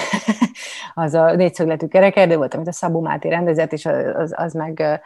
az 0.94 1.14
a 1.14 1.34
négyszögletű 1.34 1.86
kerekerdő 1.86 2.36
volt, 2.36 2.54
amit 2.54 2.68
a 2.68 2.72
Szabó 2.72 3.00
Máté 3.00 3.28
rendezett, 3.28 3.72
és 3.72 3.86
az, 3.86 4.32
az 4.36 4.52
meg 4.52 5.00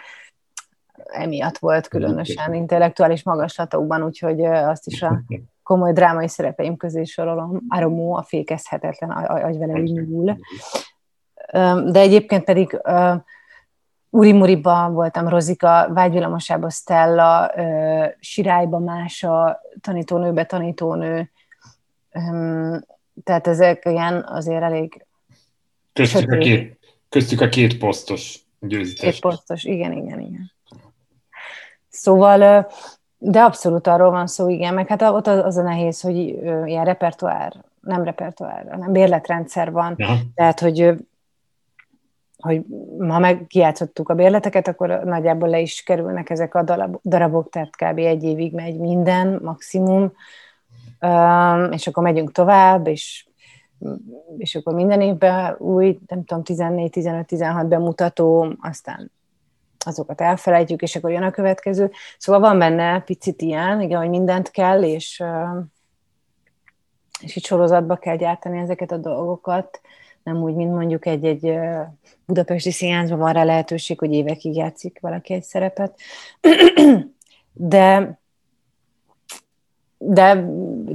emiatt 1.12 1.58
volt 1.58 1.88
különösen 1.88 2.54
intellektuális 2.54 3.22
magaslatokban, 3.22 4.02
úgyhogy 4.02 4.44
azt 4.44 4.86
is 4.86 5.02
a 5.02 5.22
komoly 5.62 5.92
drámai 5.92 6.28
szerepeim 6.28 6.76
közé 6.76 7.04
sorolom. 7.04 7.60
Aromó, 7.68 8.14
a 8.14 8.22
fékezhetetlen 8.22 9.10
agyvelelű 9.10 9.82
nyúl. 9.82 10.38
De 11.90 12.00
egyébként 12.00 12.44
pedig 12.44 12.80
Uri 14.10 14.32
Muriba 14.32 14.90
voltam, 14.90 15.28
Rozika, 15.28 15.88
Vágyvillamosába 15.92 16.70
Stella, 16.70 17.52
Sirályba 18.20 18.78
Mása, 18.78 19.60
tanítónőbe 19.80 20.44
tanítónő, 20.44 21.30
tehát 23.24 23.46
ezek 23.46 23.84
ilyen 23.84 24.24
azért 24.28 24.62
elég 24.62 25.04
Köztük 25.92 26.30
a 26.30 26.38
két, 26.38 26.78
köztük 27.08 27.40
a 27.40 27.48
két 27.48 27.78
posztos 27.78 28.38
győztes. 28.60 29.12
Két 29.12 29.20
posztos, 29.20 29.64
igen, 29.64 29.92
igen, 29.92 30.20
igen. 30.20 30.52
Szóval, 32.00 32.66
de 33.18 33.40
abszolút 33.40 33.86
arról 33.86 34.10
van 34.10 34.26
szó, 34.26 34.48
igen, 34.48 34.74
meg 34.74 34.88
hát 34.88 35.02
ott 35.02 35.26
az 35.26 35.56
a 35.56 35.62
nehéz, 35.62 36.00
hogy 36.00 36.16
ilyen 36.64 36.84
repertoár, 36.84 37.64
nem 37.80 38.04
repertoár, 38.04 38.66
hanem 38.70 38.92
bérletrendszer 38.92 39.72
van, 39.72 39.94
ja. 39.96 40.06
tehát, 40.34 40.60
hogy 40.60 40.94
hogy 42.38 42.64
ha 42.98 43.18
megjátszottuk 43.18 44.08
a 44.08 44.14
bérleteket, 44.14 44.68
akkor 44.68 44.88
nagyjából 45.04 45.48
le 45.48 45.60
is 45.60 45.82
kerülnek 45.82 46.30
ezek 46.30 46.54
a 46.54 46.62
darabok, 47.02 47.50
tehát 47.50 47.76
kb. 47.76 47.98
egy 47.98 48.22
évig 48.22 48.54
megy 48.54 48.78
minden, 48.78 49.40
maximum, 49.42 50.12
és 51.70 51.86
akkor 51.86 52.02
megyünk 52.02 52.32
tovább, 52.32 52.86
és, 52.86 53.26
és 54.38 54.54
akkor 54.54 54.74
minden 54.74 55.00
évben 55.00 55.56
új, 55.58 55.98
nem 56.06 56.24
tudom, 56.24 56.42
14, 56.42 56.90
15, 56.90 57.26
16 57.26 57.68
bemutató, 57.68 58.54
aztán 58.60 59.10
azokat 59.86 60.20
elfelejtjük, 60.20 60.82
és 60.82 60.96
akkor 60.96 61.10
jön 61.10 61.22
a 61.22 61.30
következő. 61.30 61.90
Szóval 62.18 62.40
van 62.40 62.58
benne 62.58 63.00
picit 63.00 63.42
ilyen, 63.42 63.80
igen, 63.80 63.98
hogy 63.98 64.08
mindent 64.08 64.50
kell, 64.50 64.82
és, 64.82 65.22
és 67.20 67.36
itt 67.36 67.44
sorozatba 67.44 67.96
kell 67.96 68.16
gyártani 68.16 68.58
ezeket 68.58 68.92
a 68.92 68.96
dolgokat, 68.96 69.80
nem 70.22 70.42
úgy, 70.42 70.54
mint 70.54 70.74
mondjuk 70.74 71.06
egy-egy 71.06 71.58
budapesti 72.26 72.70
színházban 72.70 73.18
van 73.18 73.32
rá 73.32 73.44
lehetőség, 73.44 73.98
hogy 73.98 74.12
évekig 74.12 74.56
játszik 74.56 74.98
valaki 75.00 75.32
egy 75.32 75.42
szerepet. 75.42 75.98
De 77.52 78.18
de 80.02 80.32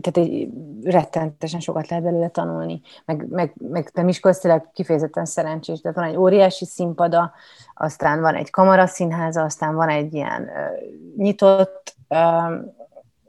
tehát 0.01 0.17
egy, 0.17 0.49
rettentesen 0.83 1.59
sokat 1.59 1.89
lehet 1.89 2.05
belőle 2.05 2.27
tanulni, 2.27 2.81
meg, 3.05 3.27
meg, 3.29 3.53
meg 3.57 3.89
te 3.89 4.03
Miskolc 4.03 4.71
kifejezetten 4.73 5.25
szerencsés, 5.25 5.81
tehát 5.81 5.97
van 5.97 6.07
egy 6.07 6.15
óriási 6.15 6.65
színpada, 6.65 7.33
aztán 7.73 8.21
van 8.21 8.35
egy 8.35 8.49
kamaraszínháza, 8.49 9.43
aztán 9.43 9.75
van 9.75 9.89
egy 9.89 10.13
ilyen 10.13 10.41
uh, 10.41 11.17
nyitott 11.17 11.95
uh, 12.09 12.53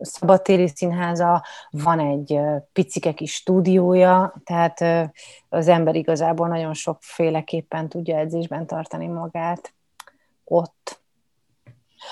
szabadtéri 0.01 0.69
színháza, 0.69 1.45
van 1.71 2.01
egy 2.01 2.33
uh, 2.33 2.57
picike 2.73 3.13
kis 3.13 3.33
stúdiója, 3.33 4.35
tehát 4.45 4.81
uh, 4.81 5.03
az 5.49 5.69
ember 5.69 5.95
igazából 5.95 6.49
nagyon 6.49 6.75
sokféleképpen 6.75 7.89
tudja 7.89 8.17
edzésben 8.17 8.67
tartani 8.67 9.07
magát 9.07 9.75
ott. 10.45 11.01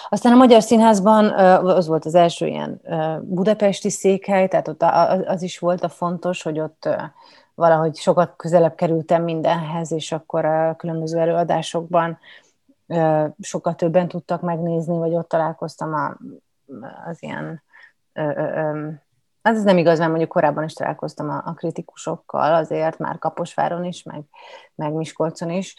Aztán 0.09 0.33
a 0.33 0.37
Magyar 0.37 0.63
Színházban 0.63 1.25
az 1.65 1.87
volt 1.87 2.05
az 2.05 2.15
első 2.15 2.47
ilyen 2.47 2.81
budapesti 3.23 3.91
székhely, 3.91 4.49
tehát 4.49 4.69
ott 4.69 4.83
az 5.27 5.43
is 5.43 5.59
volt 5.59 5.85
a 5.85 5.89
fontos, 5.89 6.43
hogy 6.43 6.61
ott 6.61 6.89
valahogy 7.55 7.97
sokat 7.97 8.35
közelebb 8.37 8.75
kerültem 8.75 9.23
mindenhez, 9.23 9.93
és 9.93 10.13
akkor 10.13 10.45
a 10.45 10.77
különböző 10.77 11.19
előadásokban 11.19 12.19
sokkal 13.41 13.75
többen 13.75 14.09
tudtak 14.09 14.41
megnézni, 14.41 14.99
vagy 14.99 15.15
ott 15.15 15.29
találkoztam 15.29 16.19
az 17.07 17.23
ilyen 17.23 17.63
az 19.43 19.63
nem 19.63 19.79
igaz, 19.79 19.99
mert 19.99 20.11
mondjuk 20.11 20.31
korábban 20.31 20.65
is 20.65 20.73
találkoztam 20.73 21.31
a 21.31 21.55
kritikusokkal, 21.55 22.55
azért 22.55 22.99
már 22.99 23.19
Kaposváron 23.19 23.85
is, 23.85 24.03
meg, 24.03 24.23
meg 24.75 24.93
Miskolcon 24.93 25.51
is 25.51 25.77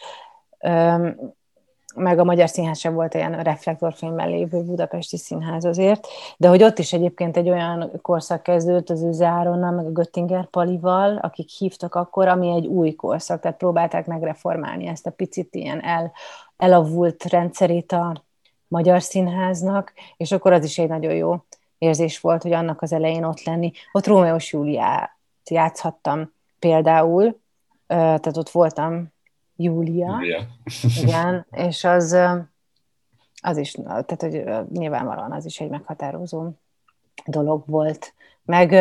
meg 1.96 2.18
a 2.18 2.24
Magyar 2.24 2.48
Színház 2.48 2.84
volt 2.84 3.14
ilyen 3.14 3.42
reflektorfényben 3.42 4.28
lévő 4.28 4.62
budapesti 4.62 5.16
színház 5.16 5.64
azért, 5.64 6.06
de 6.36 6.48
hogy 6.48 6.62
ott 6.62 6.78
is 6.78 6.92
egyébként 6.92 7.36
egy 7.36 7.50
olyan 7.50 7.90
korszak 8.02 8.42
kezdődött 8.42 8.90
az 8.90 9.02
Őze 9.02 9.26
Áronnal, 9.26 9.70
meg 9.70 9.86
a 9.86 9.90
Göttinger 9.90 10.46
Palival, 10.46 11.16
akik 11.16 11.48
hívtak 11.48 11.94
akkor, 11.94 12.28
ami 12.28 12.50
egy 12.50 12.66
új 12.66 12.94
korszak, 12.94 13.40
tehát 13.40 13.56
próbálták 13.56 14.06
megreformálni 14.06 14.86
ezt 14.86 15.06
a 15.06 15.10
picit 15.10 15.54
ilyen 15.54 15.84
el, 15.84 16.12
elavult 16.56 17.24
rendszerét 17.24 17.92
a 17.92 18.24
Magyar 18.68 19.02
Színháznak, 19.02 19.92
és 20.16 20.32
akkor 20.32 20.52
az 20.52 20.64
is 20.64 20.78
egy 20.78 20.88
nagyon 20.88 21.14
jó 21.14 21.36
érzés 21.78 22.20
volt, 22.20 22.42
hogy 22.42 22.52
annak 22.52 22.82
az 22.82 22.92
elején 22.92 23.24
ott 23.24 23.42
lenni. 23.42 23.72
Ott 23.92 24.06
Rómeós 24.06 24.52
Júliát 24.52 25.10
játszhattam 25.50 26.32
például, 26.58 27.38
tehát 27.86 28.36
ott 28.36 28.50
voltam 28.50 29.14
Júlia. 29.56 30.18
Júlia. 30.20 30.46
Igen, 31.02 31.46
és 31.50 31.84
az, 31.84 32.16
az 33.42 33.56
is, 33.56 33.70
tehát 33.84 34.22
hogy 34.22 34.44
nyilvánvalóan 34.72 35.32
az 35.32 35.44
is 35.44 35.60
egy 35.60 35.70
meghatározó 35.70 36.48
dolog 37.26 37.62
volt. 37.66 38.14
Meg 38.44 38.72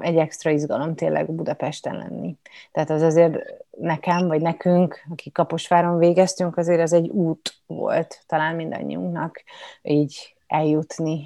egy 0.00 0.16
extra 0.16 0.50
izgalom 0.50 0.94
tényleg 0.94 1.30
Budapesten 1.30 1.96
lenni. 1.96 2.36
Tehát 2.72 2.90
az 2.90 3.02
azért 3.02 3.38
nekem, 3.70 4.26
vagy 4.26 4.40
nekünk, 4.40 5.04
akik 5.10 5.32
Kaposváron 5.32 5.98
végeztünk, 5.98 6.56
azért 6.56 6.80
az 6.80 6.92
egy 6.92 7.08
út 7.08 7.54
volt 7.66 8.24
talán 8.26 8.54
mindannyiunknak 8.54 9.42
így 9.82 10.34
eljutni. 10.46 11.24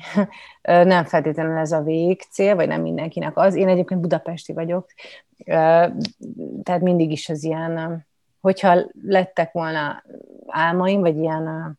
Nem 0.62 1.04
feltétlenül 1.04 1.56
ez 1.56 1.72
a 1.72 1.82
végcél, 1.82 2.54
vagy 2.54 2.68
nem 2.68 2.82
mindenkinek 2.82 3.37
az. 3.37 3.54
Én 3.54 3.68
egyébként 3.68 4.00
budapesti 4.00 4.52
vagyok, 4.52 4.87
tehát 6.62 6.80
mindig 6.80 7.11
is 7.11 7.28
az 7.28 7.44
ilyen 7.44 8.06
hogyha 8.40 8.85
lettek 9.03 9.53
volna 9.53 10.03
álmaim, 10.46 11.01
vagy 11.01 11.16
ilyen 11.16 11.79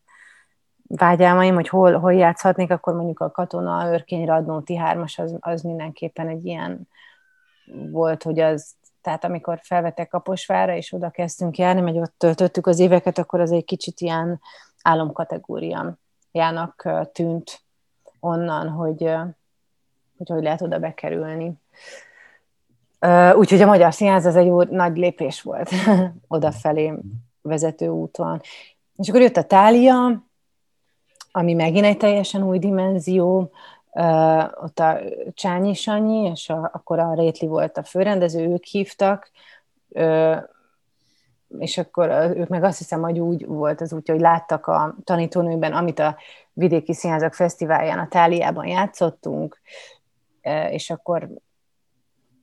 vágyálmaim, 0.88 1.56
hogy 1.56 1.68
hol, 1.68 2.00
hol 2.00 2.14
játszhatnék, 2.14 2.72
akkor 2.72 2.94
mondjuk 2.94 3.20
a 3.20 3.32
Katona, 3.32 3.92
Örkény, 3.92 4.26
Radnóti 4.26 4.76
hármas 4.76 5.20
az, 5.20 5.36
az 5.40 5.62
mindenképpen 5.62 6.28
egy 6.28 6.46
ilyen 6.46 6.88
volt, 7.92 8.24
hogy 8.24 8.40
az, 8.40 8.76
tehát 9.02 9.24
amikor 9.24 9.60
felvettek 9.64 10.08
Kaposvára, 10.08 10.76
és 10.76 10.94
oda 10.94 11.10
kezdtünk 11.10 11.58
járni, 11.58 11.82
mert 11.82 11.98
ott 11.98 12.14
töltöttük 12.18 12.68
az 12.68 12.80
éveket, 12.80 13.18
akkor 13.18 13.40
az 13.40 13.52
egy 13.52 13.66
kicsit 13.66 14.00
ilyen 14.00 14.42
álomkategóriának 14.82 16.88
tűnt 17.12 17.62
onnan, 18.20 18.70
hogy, 18.70 19.02
hogy 20.18 20.30
hogy 20.30 20.44
lehet 20.44 20.62
oda 20.62 20.80
bekerülni. 20.80 21.54
Úgyhogy 23.36 23.62
a 23.62 23.66
Magyar 23.66 23.94
Színház 23.94 24.26
az 24.26 24.36
egy 24.36 24.52
nagy 24.52 24.98
lépés 24.98 25.42
volt 25.42 25.70
odafelé 26.28 26.94
vezető 27.42 27.88
úton. 27.88 28.42
És 28.96 29.10
akkor 29.10 29.22
jött 29.22 29.38
a 29.38 29.44
Tália, 29.44 30.24
ami 31.32 31.54
megint 31.54 31.86
egy 31.86 31.98
teljesen 31.98 32.44
új 32.44 32.60
dimenzió, 32.60 33.52
Uh, 33.94 34.64
ott 34.64 34.80
a 34.80 35.00
Csányi 35.34 35.74
Sanyi, 35.74 36.30
és 36.30 36.50
a, 36.50 36.70
akkor 36.74 37.00
a 37.00 37.14
Rétli 37.14 37.48
volt 37.48 37.78
a 37.78 37.84
főrendező, 37.84 38.48
ők 38.48 38.64
hívtak, 38.64 39.32
uh, 39.90 40.38
és 41.58 41.78
akkor 41.78 42.10
ők 42.36 42.48
meg 42.48 42.64
azt 42.64 42.78
hiszem, 42.78 43.02
hogy 43.02 43.20
úgy 43.20 43.46
volt 43.46 43.82
az 43.82 43.94
úgy, 43.94 44.10
hogy 44.10 44.20
láttak 44.20 44.68
a 44.68 44.96
tanítónőben, 45.04 45.74
amit 45.74 46.00
a 46.00 46.18
Vidéki 46.54 46.94
Színházak 46.94 47.34
Fesztiválján, 47.34 48.00
a 48.00 48.08
Táliában 48.08 48.68
játszottunk, 48.68 49.62
és 50.70 50.90
akkor 50.90 51.30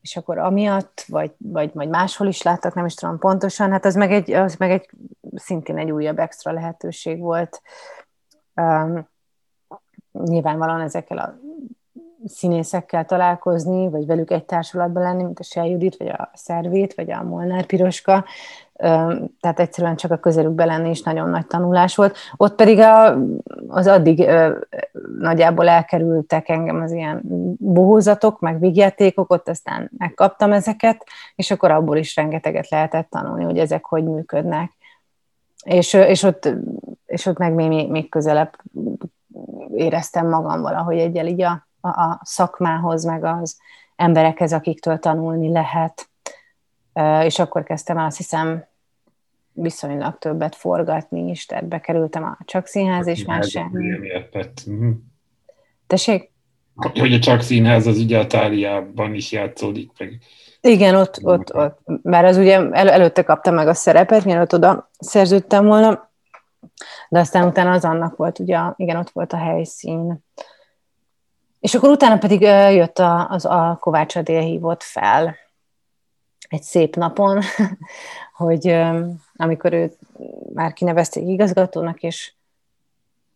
és 0.06 0.16
akkor 0.16 0.38
amiatt, 0.38 1.04
vagy, 1.08 1.34
vagy 1.38 1.74
majd 1.74 1.88
máshol 1.88 2.26
is 2.26 2.42
láttak, 2.42 2.74
nem 2.74 2.86
is 2.86 2.94
tudom 2.94 3.18
pontosan, 3.18 3.70
hát 3.70 3.84
az 3.84 3.94
meg 3.94 4.12
egy, 4.12 4.32
az 4.32 4.54
meg 4.56 4.70
egy 4.70 4.90
szintén 5.34 5.78
egy 5.78 5.90
újabb 5.90 6.18
extra 6.18 6.52
lehetőség 6.52 7.18
volt. 7.18 7.62
Um, 8.54 9.08
nyilvánvalóan 10.12 10.80
ezekkel 10.80 11.18
a 11.18 11.38
színészekkel 12.26 13.04
találkozni, 13.04 13.90
vagy 13.90 14.06
velük 14.06 14.30
egy 14.30 14.44
társulatban 14.44 15.02
lenni, 15.02 15.22
mint 15.22 15.38
a 15.38 15.42
Sel 15.42 15.66
Judit, 15.66 15.96
vagy 15.96 16.08
a 16.08 16.30
Szervét, 16.34 16.94
vagy 16.94 17.10
a 17.10 17.22
Molnár 17.22 17.66
Piroska, 17.66 18.24
tehát 19.40 19.60
egyszerűen 19.60 19.96
csak 19.96 20.10
a 20.10 20.16
közelükbe 20.16 20.64
lenni 20.64 20.90
is 20.90 21.02
nagyon 21.02 21.30
nagy 21.30 21.46
tanulás 21.46 21.96
volt. 21.96 22.16
Ott 22.36 22.54
pedig 22.54 22.78
a, 22.78 23.16
az 23.68 23.86
addig 23.86 24.30
nagyjából 25.18 25.68
elkerültek 25.68 26.48
engem 26.48 26.80
az 26.80 26.92
ilyen 26.92 27.20
bohózatok, 27.58 28.40
meg 28.40 28.60
vígjátékok, 28.60 29.32
ott 29.32 29.48
aztán 29.48 29.90
megkaptam 29.98 30.52
ezeket, 30.52 31.04
és 31.34 31.50
akkor 31.50 31.70
abból 31.70 31.96
is 31.96 32.16
rengeteget 32.16 32.70
lehetett 32.70 33.10
tanulni, 33.10 33.44
hogy 33.44 33.58
ezek 33.58 33.84
hogy 33.84 34.04
működnek. 34.04 34.72
És, 35.64 35.92
és, 35.92 36.22
ott, 36.22 36.48
és 37.06 37.26
ott 37.26 37.38
meg 37.38 37.54
még, 37.54 37.90
még 37.90 38.08
közelebb 38.08 38.56
éreztem 39.74 40.28
magam 40.28 40.62
valahogy 40.62 40.98
egyel 40.98 41.26
így 41.26 41.42
a, 41.42 41.65
a, 41.86 42.02
a 42.02 42.20
szakmához, 42.22 43.04
meg 43.04 43.24
az 43.24 43.58
emberekhez, 43.96 44.52
akiktől 44.52 44.98
tanulni 44.98 45.52
lehet 45.52 46.08
és 47.22 47.38
akkor 47.38 47.62
kezdtem 47.62 47.98
el 47.98 48.06
azt 48.06 48.16
hiszem 48.16 48.64
viszonylag 49.52 50.18
többet 50.18 50.54
forgatni 50.54 51.30
is, 51.30 51.46
tehát 51.46 51.68
bekerültem 51.68 52.24
a 52.24 52.38
Csak 52.44 52.66
Színház 52.66 53.06
és 53.06 53.24
más 53.24 53.50
sem. 53.50 53.70
Mhm. 54.64 54.90
Tessék? 55.86 56.30
Hogy 56.74 57.12
a 57.12 57.18
Csak 57.18 57.40
Színház 57.40 57.86
az 57.86 57.98
ugye 57.98 58.18
a 58.18 58.26
Táliában 58.26 59.14
is 59.14 59.32
játszódik 59.32 59.90
meg. 59.98 60.18
Igen, 60.60 60.94
ott, 60.94 61.18
ott, 61.22 61.54
ott, 61.54 61.78
mert 62.02 62.28
az 62.28 62.36
ugye 62.36 62.70
el, 62.70 62.90
előtte 62.90 63.22
kaptam 63.22 63.54
meg 63.54 63.68
a 63.68 63.74
szerepet, 63.74 64.24
mielőtt 64.24 64.54
oda 64.54 64.90
szerződtem 64.98 65.66
volna, 65.66 66.10
de 67.08 67.18
aztán 67.18 67.46
utána 67.46 67.70
az 67.70 67.84
annak 67.84 68.16
volt, 68.16 68.38
ugye, 68.38 68.58
igen, 68.76 68.96
ott 68.96 69.10
volt 69.10 69.32
a 69.32 69.36
helyszín. 69.36 70.24
És 71.66 71.74
akkor 71.74 71.90
utána 71.90 72.18
pedig 72.18 72.40
jött 72.74 72.98
a, 72.98 73.28
az 73.28 73.44
a 73.44 73.76
Kovács 73.80 74.16
Adél 74.16 74.40
hívott 74.40 74.82
fel, 74.82 75.36
egy 76.48 76.62
szép 76.62 76.96
napon, 76.96 77.42
hogy 78.42 78.76
amikor 79.36 79.72
őt 79.72 79.98
már 80.54 80.72
kinevezték 80.72 81.28
igazgatónak, 81.28 82.02
és, 82.02 82.32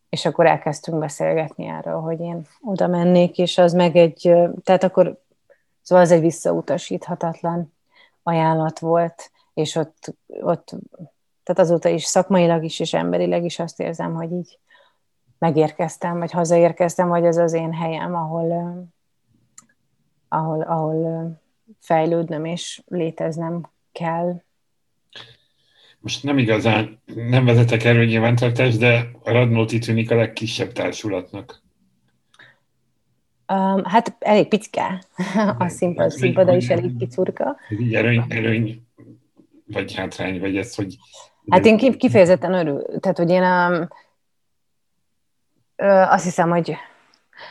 és 0.08 0.24
akkor 0.24 0.46
elkezdtünk 0.46 0.98
beszélgetni 0.98 1.66
erről, 1.66 2.00
hogy 2.00 2.20
én 2.20 2.46
oda 2.60 2.86
mennék, 2.86 3.38
és 3.38 3.58
az 3.58 3.72
meg 3.72 3.96
egy, 3.96 4.32
tehát 4.64 4.84
akkor 4.84 5.20
szóval 5.82 6.04
az 6.04 6.10
egy 6.10 6.20
visszautasíthatatlan 6.20 7.72
ajánlat 8.22 8.78
volt, 8.78 9.30
és 9.54 9.74
ott, 9.74 10.14
ott 10.26 10.70
tehát 11.42 11.60
azóta 11.70 11.88
is 11.88 12.04
szakmailag 12.04 12.64
is, 12.64 12.80
és 12.80 12.94
emberileg 12.94 13.44
is 13.44 13.58
azt 13.58 13.80
érzem, 13.80 14.14
hogy 14.14 14.32
így 14.32 14.58
megérkeztem, 15.40 16.18
vagy 16.18 16.30
hazaérkeztem, 16.30 17.08
vagy 17.08 17.24
ez 17.24 17.36
az 17.36 17.52
én 17.52 17.72
helyem, 17.72 18.14
ahol, 18.14 18.52
ahol, 20.28 20.60
ahol 20.60 21.32
fejlődnöm 21.80 22.44
és 22.44 22.82
léteznem 22.86 23.62
kell. 23.92 24.42
Most 25.98 26.22
nem 26.22 26.38
igazán, 26.38 27.00
nem 27.14 27.44
vezetek 27.44 27.84
erről 27.84 28.04
nyilvántartást, 28.04 28.78
de 28.78 29.10
a 29.22 29.32
Radnóti 29.32 29.78
tűnik 29.78 30.10
a 30.10 30.14
legkisebb 30.14 30.72
társulatnak. 30.72 31.62
Um, 33.52 33.84
hát 33.84 34.16
elég 34.18 34.48
picike. 34.48 35.04
A 35.58 35.68
színpad, 35.68 36.10
színpada 36.10 36.56
is 36.56 36.68
elég 36.68 36.96
kicurka. 36.96 37.56
Ez 37.68 37.92
erőny, 37.92 38.24
erőny, 38.28 38.82
vagy 39.66 39.94
hátrány, 39.94 40.40
vagy 40.40 40.56
ez, 40.56 40.74
hogy... 40.74 40.96
Hát 41.48 41.66
én 41.66 41.98
kifejezetten 41.98 42.54
örül. 42.54 43.00
Tehát, 43.00 43.18
hogy 43.18 43.30
én 43.30 43.42
um, 43.42 43.88
azt 46.08 46.24
hiszem, 46.24 46.50
hogy 46.50 46.76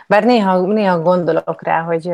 bár 0.07 0.23
néha, 0.23 0.61
néha 0.61 1.01
gondolok 1.01 1.63
rá, 1.63 1.81
hogy 1.81 2.13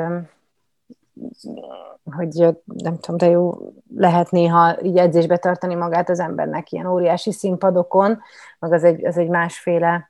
hogy 2.12 2.58
nem 2.66 3.00
tudom, 3.00 3.18
de 3.18 3.26
jó 3.26 3.58
lehet 3.96 4.32
néha 4.32 4.84
így 4.84 4.98
edzésbe 4.98 5.38
tartani 5.38 5.76
magát 5.76 6.10
az 6.10 6.20
embernek 6.20 6.72
ilyen 6.72 6.86
óriási 6.86 7.32
színpadokon, 7.32 8.22
meg 8.60 8.72
az 8.72 8.84
egy, 8.84 9.06
az 9.06 9.18
egy 9.18 9.28
másféle 9.28 10.10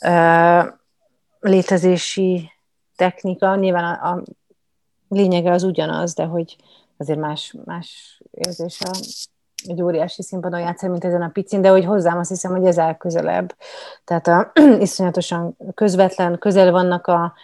uh, 0.00 0.66
létezési 1.40 2.50
technika. 2.96 3.54
Nyilván 3.54 3.84
a, 3.94 4.08
a 4.10 4.22
lényege 5.08 5.50
az 5.50 5.62
ugyanaz, 5.62 6.14
de 6.14 6.24
hogy 6.24 6.56
azért 6.96 7.18
más, 7.18 7.54
más 7.64 8.20
érzés 8.30 8.80
a, 8.80 8.90
egy 9.68 9.82
óriási 9.82 10.22
színpadon 10.22 10.60
játszani, 10.60 10.92
mint 10.92 11.04
ezen 11.04 11.22
a 11.22 11.28
picin, 11.28 11.60
de 11.60 11.68
hogy 11.68 11.84
hozzám 11.84 12.18
azt 12.18 12.28
hiszem, 12.28 12.50
hogy 12.50 12.66
ez 12.66 12.78
elközelebb. 12.78 13.54
Tehát 14.04 14.26
a, 14.26 14.52
iszonyatosan 14.78 15.56
közvetlen, 15.74 16.38
közel 16.38 16.70
vannak 16.70 17.06
a 17.06 17.34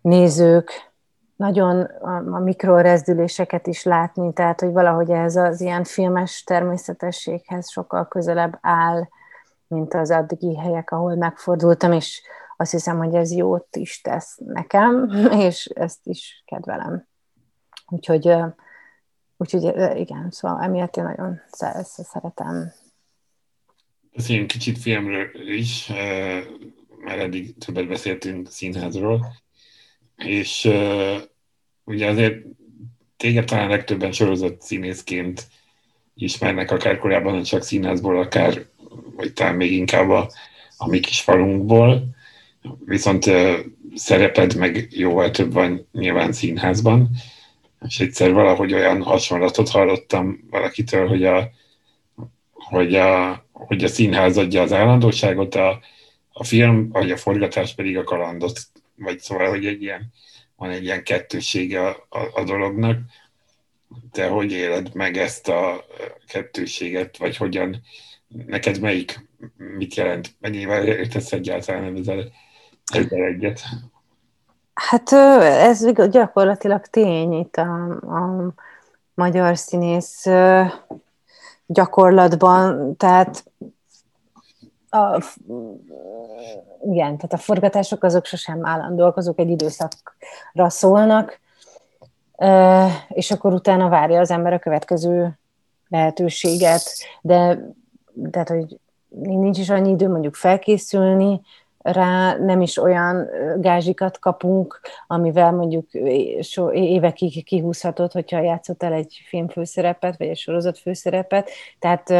nézők, 0.00 0.92
nagyon 1.36 1.80
a, 1.80 2.16
a 2.16 2.38
mikrorezdüléseket 2.38 3.66
is 3.66 3.82
látni, 3.82 4.32
tehát 4.32 4.60
hogy 4.60 4.72
valahogy 4.72 5.10
ez 5.10 5.36
az 5.36 5.60
ilyen 5.60 5.84
filmes 5.84 6.44
természetességhez 6.44 7.70
sokkal 7.70 8.08
közelebb 8.08 8.58
áll, 8.60 9.08
mint 9.66 9.94
az 9.94 10.10
addigi 10.10 10.56
helyek, 10.56 10.90
ahol 10.90 11.14
megfordultam, 11.14 11.92
és 11.92 12.22
azt 12.56 12.70
hiszem, 12.70 12.98
hogy 12.98 13.14
ez 13.14 13.32
jót 13.32 13.76
is 13.76 14.00
tesz 14.00 14.38
nekem, 14.44 15.10
és 15.48 15.64
ezt 15.64 16.00
is 16.02 16.42
kedvelem. 16.46 17.06
Úgyhogy, 17.88 18.36
úgyhogy 19.42 19.98
igen, 19.98 20.30
szóval 20.30 20.62
emiatt 20.62 20.96
én 20.96 21.04
nagyon 21.04 21.40
szeretem. 22.02 22.72
beszéljünk 24.14 24.48
kicsit 24.48 24.78
filmről 24.78 25.48
is, 25.48 25.86
mert 27.04 27.20
eddig 27.20 27.58
többet 27.58 27.88
beszéltünk 27.88 28.50
színházról, 28.50 29.26
és 30.16 30.70
ugye 31.84 32.08
azért 32.08 32.44
téged 33.16 33.44
talán 33.44 33.68
legtöbben 33.68 34.12
sorozat 34.12 34.62
színészként 34.62 35.46
ismernek, 36.14 36.70
akár 36.70 36.98
korábban 36.98 37.42
csak 37.42 37.62
színházból, 37.62 38.18
akár, 38.18 38.66
vagy 39.16 39.32
talán 39.32 39.54
még 39.54 39.72
inkább 39.72 40.10
a, 40.10 40.30
a 40.76 40.88
mi 40.88 41.00
kis 41.00 41.20
falunkból, 41.20 42.04
viszont 42.84 43.30
szereped 43.94 44.56
meg 44.56 44.88
jóval 44.90 45.30
több 45.30 45.52
van 45.52 45.88
nyilván 45.92 46.32
színházban, 46.32 47.10
és 47.86 48.00
egyszer 48.00 48.32
valahogy 48.32 48.74
olyan 48.74 49.02
hasonlatot 49.02 49.68
hallottam 49.68 50.46
valakitől, 50.50 51.08
hogy 51.08 51.24
a, 51.24 51.50
hogy 52.52 52.94
a, 52.94 53.44
hogy 53.52 53.84
a 53.84 53.88
színház 53.88 54.36
adja 54.36 54.62
az 54.62 54.72
állandóságot, 54.72 55.54
a, 55.54 55.80
a 56.32 56.44
film 56.44 56.88
vagy 56.88 57.10
a 57.10 57.16
forgatás 57.16 57.74
pedig 57.74 57.96
a 57.96 58.04
kalandot, 58.04 58.60
vagy 58.96 59.18
szóval, 59.18 59.48
hogy 59.48 59.66
egy 59.66 59.82
ilyen, 59.82 60.12
van 60.56 60.70
egy 60.70 60.84
ilyen 60.84 61.04
kettősége 61.04 61.86
a, 61.86 62.06
a, 62.08 62.30
a 62.34 62.44
dolognak. 62.44 62.98
Te 64.12 64.26
hogy 64.26 64.52
éled 64.52 64.94
meg 64.94 65.16
ezt 65.16 65.48
a 65.48 65.84
kettőséget, 66.26 67.16
vagy 67.16 67.36
hogyan, 67.36 67.82
neked 68.46 68.80
melyik, 68.80 69.28
mit 69.56 69.94
jelent, 69.94 70.34
mennyivel 70.40 70.86
értesz 70.86 71.32
egyáltalán 71.32 71.96
ezzel, 71.96 72.32
ezzel 72.84 73.24
egyet? 73.24 73.62
Hát 74.74 75.12
ez 75.12 75.92
gyakorlatilag 76.10 76.86
tény 76.86 77.32
itt 77.32 77.56
a, 77.56 77.90
a 77.90 78.52
magyar 79.14 79.58
színész 79.58 80.26
gyakorlatban, 81.66 82.96
tehát 82.96 83.44
a, 84.90 85.24
igen, 86.84 87.16
tehát 87.16 87.32
a 87.32 87.36
forgatások 87.36 88.02
azok 88.02 88.24
sosem 88.24 88.66
állandóak, 88.66 89.16
azok 89.16 89.38
egy 89.38 89.50
időszakra 89.50 90.68
szólnak, 90.68 91.40
és 93.08 93.30
akkor 93.30 93.52
utána 93.52 93.88
várja 93.88 94.20
az 94.20 94.30
ember 94.30 94.52
a 94.52 94.58
következő 94.58 95.38
lehetőséget, 95.88 96.82
de 97.20 97.58
tehát, 98.30 98.48
hogy 98.48 98.78
nincs 99.08 99.58
is 99.58 99.70
annyi 99.70 99.90
idő 99.90 100.08
mondjuk 100.08 100.34
felkészülni, 100.34 101.40
rá 101.82 102.36
nem 102.36 102.60
is 102.60 102.78
olyan 102.78 103.28
gázsikat 103.56 104.18
kapunk, 104.18 104.80
amivel 105.06 105.52
mondjuk 105.52 105.92
évekig 106.72 107.44
kihúzhatod, 107.44 108.12
hogyha 108.12 108.40
játszott 108.40 108.82
egy 108.82 109.22
filmfőszerepet, 109.28 110.16
vagy 110.18 110.26
egy 110.26 110.36
sorozat 110.36 110.78
főszerepet. 110.78 111.50
Tehát 111.78 112.12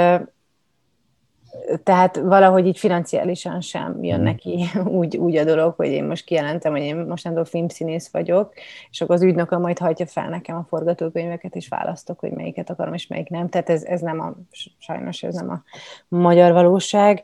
tehát 1.83 2.17
valahogy 2.17 2.67
így 2.67 2.79
financiálisan 2.79 3.61
sem 3.61 4.05
jön 4.05 4.17
mhm. 4.17 4.25
neki 4.25 4.65
úgy, 4.85 5.17
úgy 5.17 5.37
a 5.37 5.45
dolog, 5.45 5.75
hogy 5.75 5.89
én 5.89 6.05
most 6.05 6.25
kijelentem, 6.25 6.73
hogy 6.73 6.81
én 6.81 6.97
mostantól 6.97 7.45
filmszínész 7.45 8.11
vagyok, 8.11 8.53
és 8.91 9.01
akkor 9.01 9.15
az 9.15 9.23
ügynököm 9.23 9.61
majd 9.61 9.79
hajtja 9.79 10.07
fel 10.07 10.29
nekem 10.29 10.57
a 10.57 10.67
forgatókönyveket, 10.69 11.55
és 11.55 11.69
választok, 11.69 12.19
hogy 12.19 12.31
melyiket 12.31 12.71
akarom, 12.71 12.95
és 12.95 13.07
melyik 13.07 13.29
nem. 13.29 13.49
Tehát 13.49 13.71
ez, 13.71 13.85
ez 13.85 14.01
nem 14.01 14.21
a, 14.21 14.35
sajnos 14.79 15.23
ez 15.23 15.35
nem 15.35 15.51
a 15.51 15.63
magyar 16.09 16.53
valóság 16.53 17.23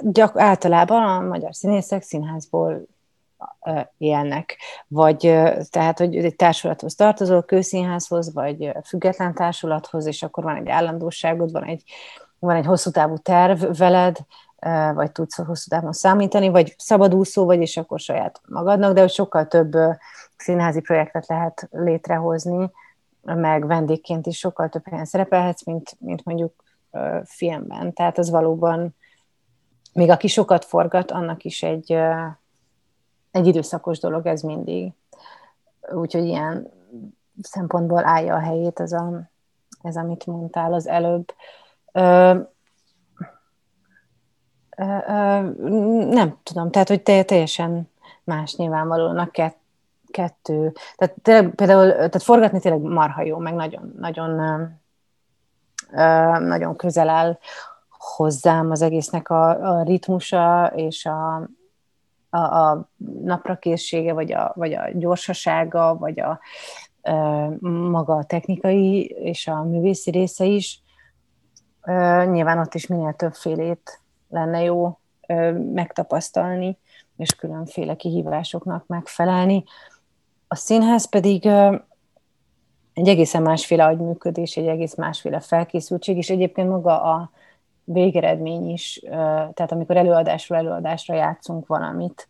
gyak, 0.00 0.38
általában 0.38 1.02
a 1.02 1.20
magyar 1.20 1.54
színészek 1.54 2.02
színházból 2.02 2.86
élnek, 3.98 4.56
vagy 4.88 5.18
tehát, 5.70 5.98
hogy 5.98 6.16
egy 6.16 6.36
társulathoz 6.36 6.94
tartozol, 6.94 7.42
kőszínházhoz, 7.42 8.34
vagy 8.34 8.72
független 8.84 9.34
társulathoz, 9.34 10.06
és 10.06 10.22
akkor 10.22 10.44
van 10.44 10.56
egy 10.56 10.68
állandóságod, 10.68 11.52
van 11.52 11.64
egy, 11.64 11.82
van 12.38 12.56
egy 12.56 12.66
hosszú 12.66 12.90
távú 12.90 13.18
terv 13.18 13.78
veled, 13.78 14.16
vagy 14.94 15.12
tudsz 15.12 15.36
hosszú 15.36 15.68
távon 15.68 15.92
számítani, 15.92 16.48
vagy 16.48 16.74
szabadúszó 16.78 17.44
vagy, 17.44 17.60
és 17.60 17.76
akkor 17.76 18.00
saját 18.00 18.40
magadnak, 18.48 18.94
de 18.94 19.06
sokkal 19.06 19.46
több 19.46 19.72
színházi 20.36 20.80
projektet 20.80 21.26
lehet 21.26 21.68
létrehozni, 21.70 22.70
meg 23.22 23.66
vendégként 23.66 24.26
is 24.26 24.38
sokkal 24.38 24.68
több 24.68 24.88
helyen 24.88 25.04
szerepelhetsz, 25.04 25.64
mint, 25.64 25.96
mint 25.98 26.24
mondjuk 26.24 26.52
filmben. 27.24 27.92
Tehát 27.92 28.18
az 28.18 28.30
valóban 28.30 28.94
még 29.96 30.10
aki 30.10 30.28
sokat 30.28 30.64
forgat, 30.64 31.10
annak 31.10 31.44
is 31.44 31.62
egy, 31.62 31.92
egy 33.30 33.46
időszakos 33.46 33.98
dolog 33.98 34.26
ez 34.26 34.42
mindig. 34.42 34.92
Úgyhogy 35.92 36.24
ilyen 36.24 36.70
szempontból 37.42 38.06
állja 38.06 38.34
a 38.34 38.38
helyét 38.38 38.80
ez, 38.80 38.92
a, 38.92 39.30
ez 39.82 39.96
amit 39.96 40.26
mondtál 40.26 40.72
az 40.72 40.86
előbb. 40.86 41.34
Ö, 41.92 42.34
ö, 44.76 44.98
ö, 45.06 45.40
nem 46.10 46.38
tudom, 46.42 46.70
tehát 46.70 46.88
hogy 46.88 47.02
teljesen 47.02 47.90
más 48.24 48.56
nyilvánvalóan 48.56 49.18
a 49.18 49.30
kettő. 50.10 50.72
Tehát 50.96 51.14
tényleg, 51.22 51.54
például 51.54 51.92
tehát 51.92 52.22
forgatni 52.22 52.60
tényleg 52.60 52.80
marha 52.80 53.22
jó, 53.22 53.38
meg 53.38 53.54
nagyon, 53.54 53.94
nagyon, 53.98 54.40
nagyon 56.40 56.76
közel 56.76 57.08
áll 57.08 57.38
hozzám 58.06 58.70
az 58.70 58.82
egésznek 58.82 59.30
a, 59.30 59.78
a 59.78 59.82
ritmusa 59.82 60.72
és 60.74 61.06
a, 61.06 61.48
a, 62.30 62.38
a 62.38 62.88
naprakészsége, 63.22 64.12
vagy 64.12 64.32
a, 64.32 64.52
vagy 64.54 64.72
a 64.72 64.90
gyorsasága, 64.92 65.96
vagy 65.98 66.20
a, 66.20 66.30
a 66.30 66.40
maga 67.68 68.16
a 68.16 68.24
technikai 68.24 69.04
és 69.04 69.46
a 69.46 69.62
művészi 69.62 70.10
része 70.10 70.44
is. 70.44 70.82
Nyilván 72.30 72.58
ott 72.58 72.74
is 72.74 72.86
minél 72.86 73.12
többfélét 73.12 74.00
lenne 74.28 74.62
jó 74.62 74.98
megtapasztalni, 75.72 76.78
és 77.16 77.34
különféle 77.34 77.96
kihívásoknak 77.96 78.86
megfelelni. 78.86 79.64
A 80.48 80.54
színház 80.54 81.08
pedig 81.08 81.46
egy 82.92 83.08
egészen 83.08 83.42
másféle 83.42 83.84
agyműködés, 83.84 84.56
egy 84.56 84.66
egész 84.66 84.94
másféle 84.94 85.40
felkészültség, 85.40 86.16
és 86.16 86.30
egyébként 86.30 86.68
maga 86.68 87.02
a, 87.02 87.30
végeredmény 87.86 88.70
is, 88.70 89.00
tehát 89.54 89.72
amikor 89.72 89.96
előadásról 89.96 90.58
előadásra 90.58 91.14
játszunk 91.14 91.66
valamit, 91.66 92.28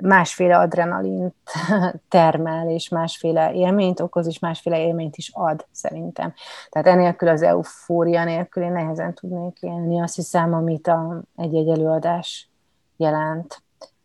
másféle 0.00 0.58
adrenalint 0.58 1.34
termel, 2.08 2.70
és 2.70 2.88
másféle 2.88 3.52
élményt 3.52 4.00
okoz, 4.00 4.26
és 4.26 4.38
másféle 4.38 4.80
élményt 4.80 5.16
is 5.16 5.30
ad, 5.34 5.66
szerintem. 5.70 6.32
Tehát 6.70 6.88
enélkül 6.88 7.28
az 7.28 7.42
eufória 7.42 8.24
nélkül 8.24 8.62
én 8.62 8.72
nehezen 8.72 9.14
tudnék 9.14 9.58
élni, 9.60 10.00
azt 10.00 10.14
hiszem, 10.14 10.54
amit 10.54 10.86
a, 10.86 11.22
egy-egy 11.36 11.68
előadás 11.68 12.48
jelent. 12.96 13.62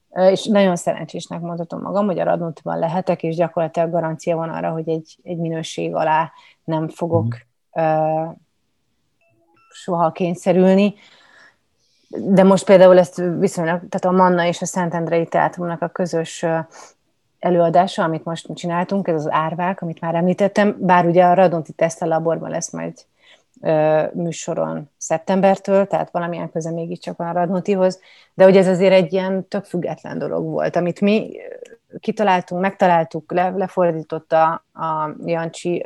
És 0.10 0.46
nagyon 0.46 0.76
szerencsésnek 0.76 1.42
mondhatom 1.42 1.82
magam, 1.82 2.06
hogy 2.06 2.20
a 2.20 2.24
Radnótiban 2.24 2.80
lehetek, 2.80 3.24
és 3.24 3.36
gyakorlatilag 3.36 3.92
garancia 3.92 4.36
van 4.36 4.50
arra, 4.50 4.72
hogy 4.72 4.90
egy, 4.90 5.18
egy 5.24 5.38
minőség 5.38 5.96
alá 5.96 6.32
nem 6.64 6.88
fogok 6.88 7.26
mm 7.26 8.30
soha 9.76 10.12
kényszerülni. 10.12 10.94
De 12.08 12.44
most 12.44 12.66
például 12.66 12.98
ezt 12.98 13.22
viszonylag, 13.40 13.82
tehát 13.90 14.06
a 14.06 14.22
Manna 14.22 14.46
és 14.46 14.62
a 14.62 14.66
Szentendrei 14.66 15.28
Teátrumnak 15.28 15.82
a 15.82 15.88
közös 15.88 16.46
előadása, 17.40 18.04
amit 18.04 18.24
most 18.24 18.54
csináltunk, 18.54 19.08
ez 19.08 19.16
az 19.16 19.32
árvák, 19.32 19.82
amit 19.82 20.02
már 20.02 20.16
említettem, 20.16 20.76
bár 20.80 21.06
ugye 21.06 21.24
a 21.24 21.34
Radonti 21.34 21.72
Teszta 21.72 22.06
laborban 22.06 22.50
lesz 22.50 22.72
majd 22.72 22.94
műsoron 24.14 24.90
szeptembertől, 24.98 25.88
tehát 25.88 26.12
valamilyen 26.12 26.52
köze 26.52 26.72
mégiscsak 26.72 27.18
van 27.18 27.28
a 27.28 27.34
Radnótihoz, 27.34 28.00
de 28.34 28.44
hogy 28.44 28.58
ez 28.58 28.68
azért 28.68 28.94
egy 28.94 29.14
ilyen 29.14 29.48
tök 29.48 29.66
független 29.66 30.18
dolog 30.18 30.46
volt, 30.46 30.76
amit 30.76 31.02
mi 31.02 31.32
kitaláltunk, 32.00 32.62
megtaláltuk, 32.62 33.32
le, 33.32 33.50
lefordította 33.50 34.64
a 34.74 35.10
Jancsi 35.26 35.86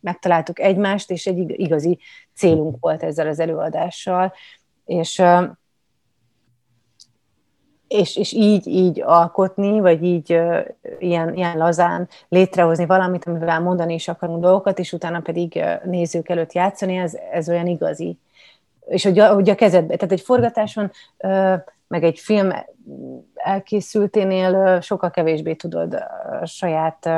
megtaláltuk 0.00 0.60
egymást, 0.60 1.10
és 1.10 1.26
egy 1.26 1.60
igazi 1.60 1.98
célunk 2.40 2.76
volt 2.80 3.02
ezzel 3.02 3.26
az 3.26 3.40
előadással, 3.40 4.32
és, 4.84 5.22
és, 7.88 8.16
és 8.16 8.32
így, 8.32 8.66
így 8.66 9.02
alkotni, 9.02 9.80
vagy 9.80 10.02
így 10.02 10.40
ilyen, 10.98 11.34
ilyen 11.34 11.58
lazán 11.58 12.08
létrehozni 12.28 12.86
valamit, 12.86 13.24
amivel 13.24 13.60
mondani 13.60 13.94
is 13.94 14.08
akarunk 14.08 14.42
dolgokat, 14.42 14.78
és 14.78 14.92
utána 14.92 15.20
pedig 15.20 15.64
nézők 15.84 16.28
előtt 16.28 16.52
játszani, 16.52 16.96
ez, 16.96 17.14
ez 17.32 17.48
olyan 17.48 17.66
igazi. 17.66 18.18
És 18.86 19.04
hogy 19.04 19.18
a, 19.18 19.34
hogy 19.34 19.50
a 19.50 19.54
kezedbe, 19.54 19.96
tehát 19.96 20.12
egy 20.12 20.20
forgatáson, 20.20 20.90
meg 21.88 22.04
egy 22.04 22.18
film 22.18 22.52
elkészülténél 23.34 24.80
sokkal 24.80 25.10
kevésbé 25.10 25.54
tudod 25.54 25.94
a 26.40 26.46
saját 26.46 27.08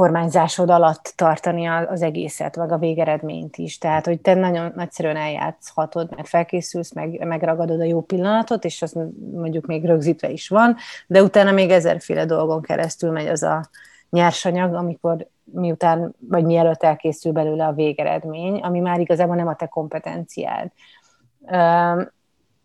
kormányzásod 0.00 0.70
alatt 0.70 1.12
tartani 1.16 1.66
az 1.66 2.02
egészet, 2.02 2.56
meg 2.56 2.72
a 2.72 2.78
végeredményt 2.78 3.56
is. 3.56 3.78
Tehát, 3.78 4.06
hogy 4.06 4.20
te 4.20 4.34
nagyon 4.34 4.72
nagyszerűen 4.74 5.16
eljátszhatod, 5.16 6.10
meg 6.16 6.26
felkészülsz, 6.26 6.92
meg, 6.92 7.26
megragadod 7.26 7.80
a 7.80 7.84
jó 7.84 8.00
pillanatot, 8.00 8.64
és 8.64 8.82
az 8.82 8.96
mondjuk 9.32 9.66
még 9.66 9.84
rögzítve 9.84 10.30
is 10.30 10.48
van, 10.48 10.76
de 11.06 11.22
utána 11.22 11.52
még 11.52 11.70
ezerféle 11.70 12.24
dolgon 12.24 12.62
keresztül 12.62 13.10
megy 13.10 13.26
az 13.26 13.42
a 13.42 13.70
nyersanyag, 14.10 14.74
amikor 14.74 15.26
miután, 15.44 16.14
vagy 16.18 16.44
mielőtt 16.44 16.82
elkészül 16.82 17.32
belőle 17.32 17.66
a 17.66 17.72
végeredmény, 17.72 18.60
ami 18.60 18.80
már 18.80 19.00
igazából 19.00 19.36
nem 19.36 19.48
a 19.48 19.54
te 19.54 19.66
kompetenciád. 19.66 20.70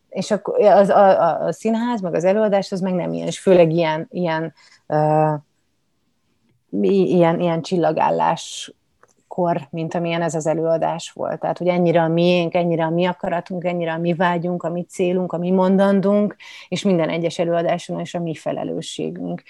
És 0.10 0.32
akkor 0.32 0.62
az, 0.62 0.90
a, 0.90 1.22
a, 1.22 1.46
a 1.46 1.52
színház, 1.52 2.02
meg 2.02 2.14
az 2.14 2.24
előadás, 2.24 2.72
az 2.72 2.80
meg 2.80 2.94
nem 2.94 3.14
ilyen, 3.14 3.28
és 3.28 3.40
főleg 3.40 3.72
ilyen, 3.72 4.08
ilyen, 4.10 4.54
ilyen, 6.82 7.40
ilyen 7.40 7.62
csillagállás 7.62 8.74
kor, 9.36 9.68
mint 9.70 9.96
amilyen 9.96 10.22
ez 10.22 10.36
az 10.36 10.48
előadás 10.48 11.12
volt. 11.12 11.40
Tehát, 11.40 11.58
hogy 11.58 11.68
ennyire 11.68 12.02
a 12.02 12.08
miénk, 12.08 12.54
ennyire 12.54 12.84
a 12.84 12.90
mi 12.90 13.06
akaratunk, 13.06 13.64
ennyire 13.64 13.94
a 13.94 13.98
mi 13.98 14.14
vágyunk, 14.14 14.64
a 14.64 14.70
mi 14.70 14.84
célunk, 14.84 15.34
a 15.34 15.38
mi 15.38 15.52
mondandunk, 15.52 16.36
és 16.68 16.84
minden 16.84 17.10
egyes 17.10 17.40
előadáson 17.40 18.00
is 18.00 18.14
a 18.14 18.20
mi 18.20 18.36
felelősségünk. 18.36 19.44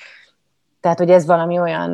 Tehát, 0.80 0.98
hogy 0.98 1.10
ez 1.10 1.26
valami 1.26 1.60
olyan... 1.60 1.94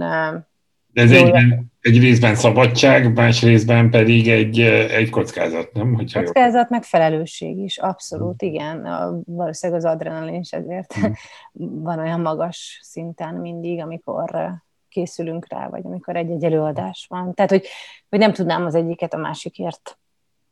De 0.94 1.02
ez 1.02 1.12
egy, 1.12 1.34
egy 1.82 2.00
részben 2.00 2.36
szabadság, 2.36 3.14
más 3.14 3.42
részben 3.42 3.90
pedig 3.90 4.30
egy, 4.30 4.60
egy 4.60 5.10
kockázat, 5.10 5.74
nem? 5.74 5.94
Hogyha 5.94 6.24
kockázat, 6.24 6.70
meg 6.70 6.84
felelősség 6.84 7.58
is, 7.58 7.78
abszolút, 7.78 8.42
hmm. 8.42 8.50
igen. 8.50 8.82
Valószínűleg 9.26 9.82
az 9.84 9.92
adrenalin 9.92 10.40
is 10.40 10.52
ezért 10.52 10.94
hmm. 10.94 11.14
van 11.88 12.00
olyan 12.00 12.22
magas 12.22 12.80
szinten 12.82 13.36
mindig, 13.36 13.82
amikor 13.82 14.52
készülünk 14.92 15.48
rá, 15.50 15.68
vagy 15.68 15.86
amikor 15.86 16.16
egy-egy 16.16 16.44
előadás 16.44 17.06
van. 17.10 17.34
Tehát, 17.34 17.52
hogy, 17.52 17.68
hogy 18.10 18.20
nem 18.20 18.34
tudnám 18.34 18.66
az 18.66 18.76
egyiket 18.76 19.14
a 19.14 19.18
másikért 19.18 19.98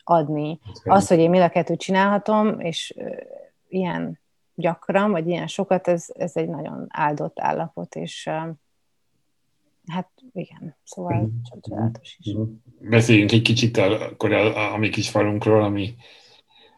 adni. 0.04 0.60
Az, 0.84 1.08
hogy 1.08 1.20
én 1.20 1.30
mind 1.30 1.44
a 1.44 1.50
kettőt 1.50 1.80
csinálhatom, 1.80 2.60
és 2.60 2.96
ilyen 3.68 4.20
gyakran, 4.56 5.12
vagy 5.12 5.28
ilyen 5.28 5.48
sokat, 5.48 5.88
ez, 5.88 6.06
ez 6.18 6.36
egy 6.36 6.50
nagyon 6.50 6.86
áldott 6.90 7.40
állapot, 7.40 7.96
és 7.96 8.30
hát 9.88 10.10
igen, 10.34 10.76
szóval 10.84 11.22
mm. 11.22 11.28
csodálatos 11.50 12.18
is. 12.20 12.34
Mhm. 12.34 12.44
Beszéljünk 12.90 13.32
egy 13.32 13.42
kicsit 13.42 13.78
akkor 13.78 14.34
a, 14.34 14.56
a, 14.58 14.74
a 14.74 14.78
mi 14.78 14.90
kis 14.90 15.10
falunkról, 15.10 15.64
ami, 15.64 15.96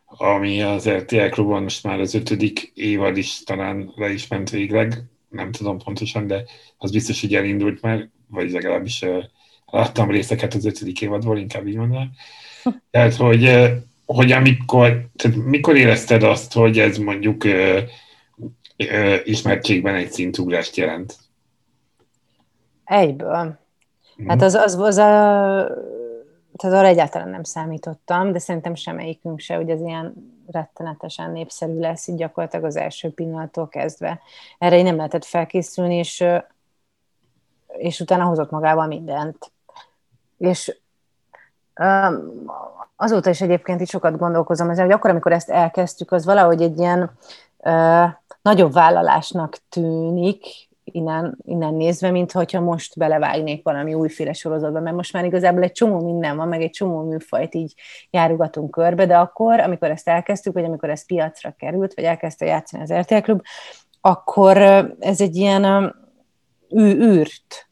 ami 0.05 0.61
az 0.61 0.89
RTL 0.89 1.27
klubon 1.29 1.63
most 1.63 1.83
már 1.83 1.99
az 1.99 2.13
ötödik 2.13 2.71
évad 2.73 3.17
is 3.17 3.43
talán 3.43 3.91
le 3.95 4.09
is 4.09 4.27
ment 4.27 4.49
végleg 4.49 5.03
nem 5.31 5.51
tudom 5.51 5.77
pontosan, 5.77 6.27
de 6.27 6.43
az 6.77 6.91
biztos, 6.91 7.21
hogy 7.21 7.35
elindult 7.35 7.81
már, 7.81 8.09
vagy 8.27 8.51
legalábbis 8.51 9.05
láttam 9.65 10.09
részeket 10.09 10.53
az 10.53 10.65
ötödik 10.65 11.01
évadból, 11.01 11.37
inkább 11.37 11.67
így 11.67 11.75
mondanám. 11.75 12.11
Tehát, 12.91 13.15
hogy, 13.15 13.71
hogy 14.05 14.31
amikor, 14.31 15.09
tehát 15.15 15.37
mikor 15.37 15.77
érezted 15.77 16.23
azt, 16.23 16.53
hogy 16.53 16.79
ez 16.79 16.97
mondjuk 16.97 17.43
uh, 17.43 17.79
uh, 18.77 19.19
ismertségben 19.23 19.95
egy 19.95 20.11
szintugrást 20.11 20.75
jelent? 20.75 21.17
Egyből. 22.83 23.59
Hát 24.27 24.41
az, 24.41 24.53
az, 24.53 24.75
az 24.75 24.97
a 24.97 25.67
tehát 26.55 26.77
arra 26.77 26.87
egyáltalán 26.87 27.29
nem 27.29 27.43
számítottam, 27.43 28.31
de 28.31 28.39
szerintem 28.39 28.75
semmelyikünk 28.75 29.39
se, 29.39 29.55
hogy 29.55 29.71
az 29.71 29.81
ilyen 29.81 30.13
rettenetesen 30.51 31.31
népszerű 31.31 31.79
lesz, 31.79 32.07
így 32.07 32.15
gyakorlatilag 32.15 32.65
az 32.65 32.75
első 32.75 33.13
pillanattól 33.13 33.67
kezdve. 33.67 34.19
Erre 34.57 34.77
én 34.77 34.83
nem 34.83 34.95
lehetett 34.95 35.25
felkészülni, 35.25 35.95
és, 35.95 36.23
és 37.67 37.99
utána 37.99 38.23
hozott 38.23 38.49
magával 38.49 38.87
mindent. 38.87 39.51
És 40.37 40.79
azóta 42.95 43.29
is 43.29 43.41
egyébként 43.41 43.81
itt 43.81 43.89
sokat 43.89 44.17
gondolkozom 44.17 44.69
ezzel, 44.69 44.85
hogy 44.85 44.93
akkor, 44.93 45.09
amikor 45.09 45.31
ezt 45.31 45.49
elkezdtük, 45.49 46.11
az 46.11 46.25
valahogy 46.25 46.61
egy 46.61 46.79
ilyen 46.79 47.17
nagyobb 48.41 48.73
vállalásnak 48.73 49.57
tűnik, 49.69 50.45
innen, 50.91 51.37
innen 51.45 51.73
nézve, 51.73 52.11
mint 52.11 52.31
hogyha 52.31 52.59
most 52.59 52.97
belevágnék 52.97 53.63
valami 53.63 53.93
újféle 53.93 54.33
sorozatba, 54.33 54.79
mert 54.79 54.95
most 54.95 55.13
már 55.13 55.25
igazából 55.25 55.63
egy 55.63 55.71
csomó 55.71 55.99
minden 56.05 56.37
van, 56.37 56.47
meg 56.47 56.61
egy 56.61 56.69
csomó 56.69 57.01
műfajt 57.01 57.55
így 57.55 57.73
járugatunk 58.09 58.71
körbe, 58.71 59.05
de 59.05 59.17
akkor, 59.17 59.59
amikor 59.59 59.89
ezt 59.89 60.07
elkezdtük, 60.07 60.53
vagy 60.53 60.63
amikor 60.63 60.89
ez 60.89 61.05
piacra 61.05 61.55
került, 61.57 61.93
vagy 61.93 62.03
elkezdte 62.03 62.45
játszani 62.45 62.83
az 62.83 62.93
RTL 62.93 63.17
Klub, 63.21 63.41
akkor 64.01 64.57
ez 64.99 65.21
egy 65.21 65.35
ilyen 65.35 65.95
űrt 66.79 67.69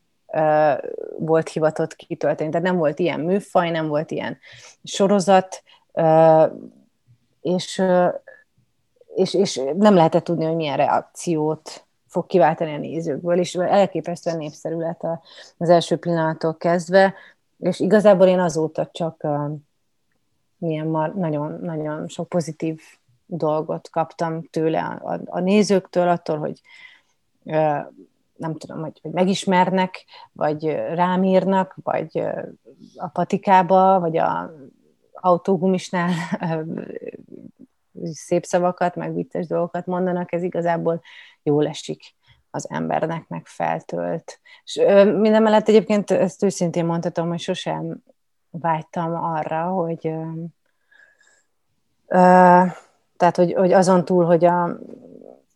volt 1.19 1.49
hivatott 1.49 1.95
kitölteni. 1.95 2.49
Tehát 2.49 2.65
nem 2.67 2.77
volt 2.77 2.99
ilyen 2.99 3.19
műfaj, 3.19 3.69
nem 3.69 3.87
volt 3.87 4.11
ilyen 4.11 4.37
sorozat, 4.83 5.63
és, 7.41 7.81
és, 9.15 9.33
és 9.33 9.61
nem 9.75 9.95
lehetett 9.95 10.23
tudni, 10.23 10.45
hogy 10.45 10.55
milyen 10.55 10.77
reakciót 10.77 11.87
fog 12.09 12.25
kiváltani 12.25 12.73
a 12.73 12.77
nézőkből, 12.77 13.39
és 13.39 13.55
elképesztően 13.55 14.37
népszerű 14.37 14.77
lett 14.77 15.01
az 15.57 15.69
első 15.69 15.97
pillanattól 15.97 16.57
kezdve, 16.57 17.13
és 17.59 17.79
igazából 17.79 18.27
én 18.27 18.39
azóta 18.39 18.89
csak 18.91 19.27
milyen 20.57 20.87
nagyon, 21.15 21.59
nagyon 21.61 22.07
sok 22.07 22.29
pozitív 22.29 22.81
dolgot 23.25 23.89
kaptam 23.89 24.43
tőle 24.49 24.79
a, 24.79 25.19
a, 25.25 25.39
nézőktől, 25.39 26.07
attól, 26.07 26.37
hogy 26.37 26.61
nem 28.35 28.55
tudom, 28.57 28.81
hogy, 28.81 28.99
hogy 29.01 29.11
megismernek, 29.11 30.05
vagy 30.31 30.65
rám 30.93 31.23
írnak, 31.23 31.75
vagy 31.83 32.23
a 32.95 33.07
patikába, 33.07 33.99
vagy 33.99 34.17
a 34.17 34.53
autógumisnál 35.13 36.09
szép 38.03 38.45
szavakat, 38.45 38.95
meg 38.95 39.13
vicces 39.13 39.47
dolgokat 39.47 39.85
mondanak, 39.85 40.31
ez 40.31 40.43
igazából 40.43 41.01
jól 41.43 41.67
esik 41.67 42.01
az 42.51 42.69
embernek, 42.69 43.27
meg 43.27 43.45
feltölt. 43.45 44.39
És 44.63 44.81
minden 45.19 45.41
mellett 45.41 45.67
egyébként 45.67 46.11
ezt 46.11 46.43
őszintén 46.43 46.85
mondhatom, 46.85 47.27
hogy 47.27 47.39
sosem 47.39 48.03
vágytam 48.49 49.15
arra, 49.15 49.63
hogy 49.63 50.07
ö, 52.07 52.63
tehát, 53.17 53.35
hogy, 53.35 53.53
hogy 53.53 53.71
azon 53.71 54.05
túl, 54.05 54.25
hogy, 54.25 54.45
a, 54.45 54.79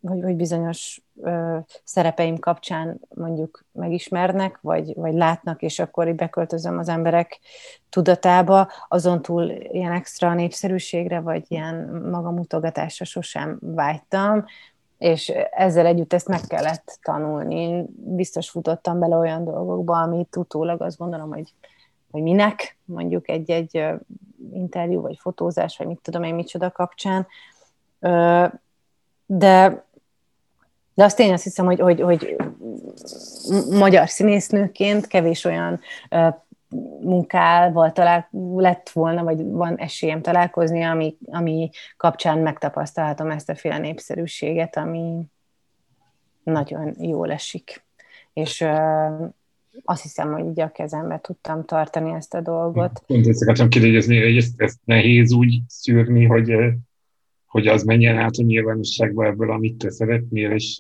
hogy, 0.08 0.22
hogy 0.24 0.36
bizonyos 0.36 1.01
ö, 1.22 1.58
szerepeim 1.84 2.39
kapcsán 2.39 2.99
mondjuk 3.16 3.66
megismernek, 3.72 4.58
vagy, 4.62 4.93
vagy 4.95 5.14
látnak, 5.14 5.62
és 5.62 5.80
akkor 5.80 6.08
így 6.08 6.16
beköltözöm 6.16 6.78
az 6.78 6.89
emberek 6.89 7.39
tudatába, 7.89 8.72
azon 8.88 9.22
túl 9.22 9.49
ilyen 9.51 9.91
extra 9.91 10.34
népszerűségre, 10.34 11.20
vagy 11.20 11.45
ilyen 11.47 11.76
magamutogatásra 12.12 13.06
sosem 13.06 13.58
vágytam, 13.62 14.45
és 14.97 15.30
ezzel 15.51 15.86
együtt 15.86 16.14
ezt 16.14 16.28
meg 16.28 16.41
kellett 16.47 16.99
tanulni. 17.01 17.56
Én 17.56 17.86
biztos 18.16 18.49
futottam 18.49 18.99
bele 18.99 19.16
olyan 19.16 19.43
dolgokba, 19.43 20.01
amit 20.01 20.36
utólag 20.36 20.82
azt 20.82 20.97
gondolom, 20.97 21.30
hogy, 21.30 21.54
hogy 22.12 22.22
minek, 22.22 22.78
mondjuk 22.86 23.30
egy-egy 23.30 23.86
interjú, 24.54 25.01
vagy 25.01 25.18
fotózás, 25.20 25.78
vagy 25.78 25.88
mit 25.88 25.99
tudom 26.01 26.24
én 26.24 26.36
micsoda 26.36 26.72
kapcsán. 26.72 27.28
De, 29.26 29.86
de 30.93 31.03
azt 31.03 31.19
én 31.19 31.33
azt 31.33 31.43
hiszem, 31.43 31.65
hogy, 31.65 31.79
hogy, 31.79 32.01
hogy 32.01 32.35
magyar 33.69 34.09
színésznőként 34.09 35.07
kevés 35.07 35.43
olyan 35.43 35.79
munkával 37.01 37.91
talál, 37.91 38.29
lett 38.55 38.89
volna, 38.89 39.23
vagy 39.23 39.43
van 39.43 39.75
esélyem 39.75 40.21
találkozni, 40.21 40.83
ami, 40.83 41.17
ami 41.25 41.69
kapcsán 41.97 42.39
megtapasztalhatom 42.39 43.29
ezt 43.29 43.49
a 43.49 43.55
féle 43.55 43.77
népszerűséget, 43.77 44.77
ami 44.77 45.21
nagyon 46.43 46.95
jól 46.99 47.31
esik. 47.31 47.83
És 48.33 48.61
uh, 48.61 49.31
azt 49.83 50.01
hiszem, 50.01 50.31
hogy 50.31 50.45
így 50.45 50.59
a 50.59 50.71
kezembe 50.71 51.19
tudtam 51.19 51.65
tartani 51.65 52.13
ezt 52.13 52.33
a 52.33 52.41
dolgot. 52.41 53.03
Pont 53.07 53.27
ezt 53.27 53.41
akartam 53.41 53.69
kérdezni, 53.69 54.21
hogy 54.21 54.37
ezt, 54.37 54.61
ezt 54.61 54.79
nehéz 54.83 55.33
úgy 55.33 55.61
szűrni, 55.67 56.25
hogy, 56.25 56.55
hogy 57.54 57.68
az 57.68 57.84
menjen 57.84 58.18
át 58.18 58.36
a 58.38 58.43
nyilvánosságba 58.43 59.26
ebből, 59.26 59.51
amit 59.51 59.78
te 59.78 59.91
szeretnél, 59.91 60.51
és 60.51 60.78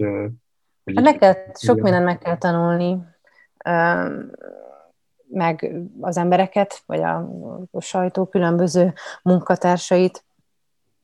hogy 0.83 0.95
hát 0.95 1.03
neked 1.03 1.57
sok 1.57 1.81
mindent 1.81 2.05
meg 2.05 2.17
kell 2.17 2.37
tanulni 2.37 2.97
meg 5.27 5.75
az 6.01 6.17
embereket, 6.17 6.83
vagy 6.85 6.99
a, 7.01 7.29
a 7.71 7.81
sajtó 7.81 8.25
különböző 8.25 8.93
munkatársait 9.23 10.23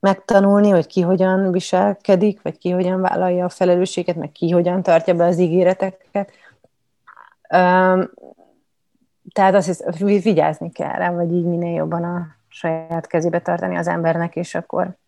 megtanulni, 0.00 0.70
hogy 0.70 0.86
ki 0.86 1.00
hogyan 1.00 1.52
viselkedik, 1.52 2.42
vagy 2.42 2.58
ki 2.58 2.70
hogyan 2.70 3.00
vállalja 3.00 3.44
a 3.44 3.48
felelősséget, 3.48 4.16
meg 4.16 4.32
ki 4.32 4.50
hogyan 4.50 4.82
tartja 4.82 5.14
be 5.14 5.24
az 5.24 5.38
ígéreteket. 5.38 6.32
Tehát 9.32 9.54
azt 9.54 9.66
hisz, 9.66 10.22
vigyázni 10.22 10.70
kell 10.70 10.96
rá, 10.96 11.10
vagy 11.10 11.32
így 11.32 11.44
minél 11.44 11.74
jobban 11.74 12.04
a 12.04 12.26
saját 12.48 13.06
kezébe 13.06 13.40
tartani 13.40 13.76
az 13.76 13.86
embernek, 13.86 14.36
és 14.36 14.54
akkor, 14.54 14.98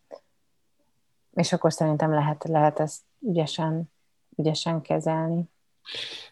és 1.35 1.53
akkor 1.53 1.72
szerintem 1.72 2.12
lehet, 2.12 2.45
lehet 2.49 2.80
ezt 2.80 3.01
ügyesen, 3.20 3.91
ügyesen 4.37 4.80
kezelni. 4.80 5.43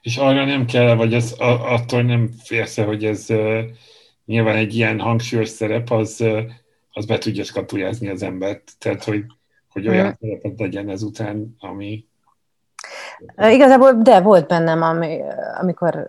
És 0.00 0.16
arra 0.16 0.44
nem 0.44 0.64
kell, 0.64 0.94
vagy 0.94 1.14
az, 1.14 1.34
attól 1.38 2.02
nem 2.02 2.30
félsz 2.42 2.76
hogy 2.76 3.04
ez 3.04 3.26
nyilván 4.24 4.56
egy 4.56 4.74
ilyen 4.74 5.00
hangsúlyos 5.00 5.48
szerep, 5.48 5.90
az, 5.90 6.24
az 6.92 7.06
be 7.06 7.18
tudja 7.18 7.44
skatujázni 7.44 8.08
az 8.08 8.22
embert. 8.22 8.72
Tehát, 8.78 9.04
hogy, 9.04 9.24
hogy 9.68 9.88
olyan 9.88 10.04
hmm. 10.04 10.16
szerepet 10.20 10.58
legyen 10.58 10.88
ezután, 10.88 11.56
ami... 11.58 12.04
Igazából, 13.36 13.92
de 13.92 14.20
volt 14.20 14.46
bennem, 14.46 14.82
ami, 14.82 15.20
amikor 15.60 16.06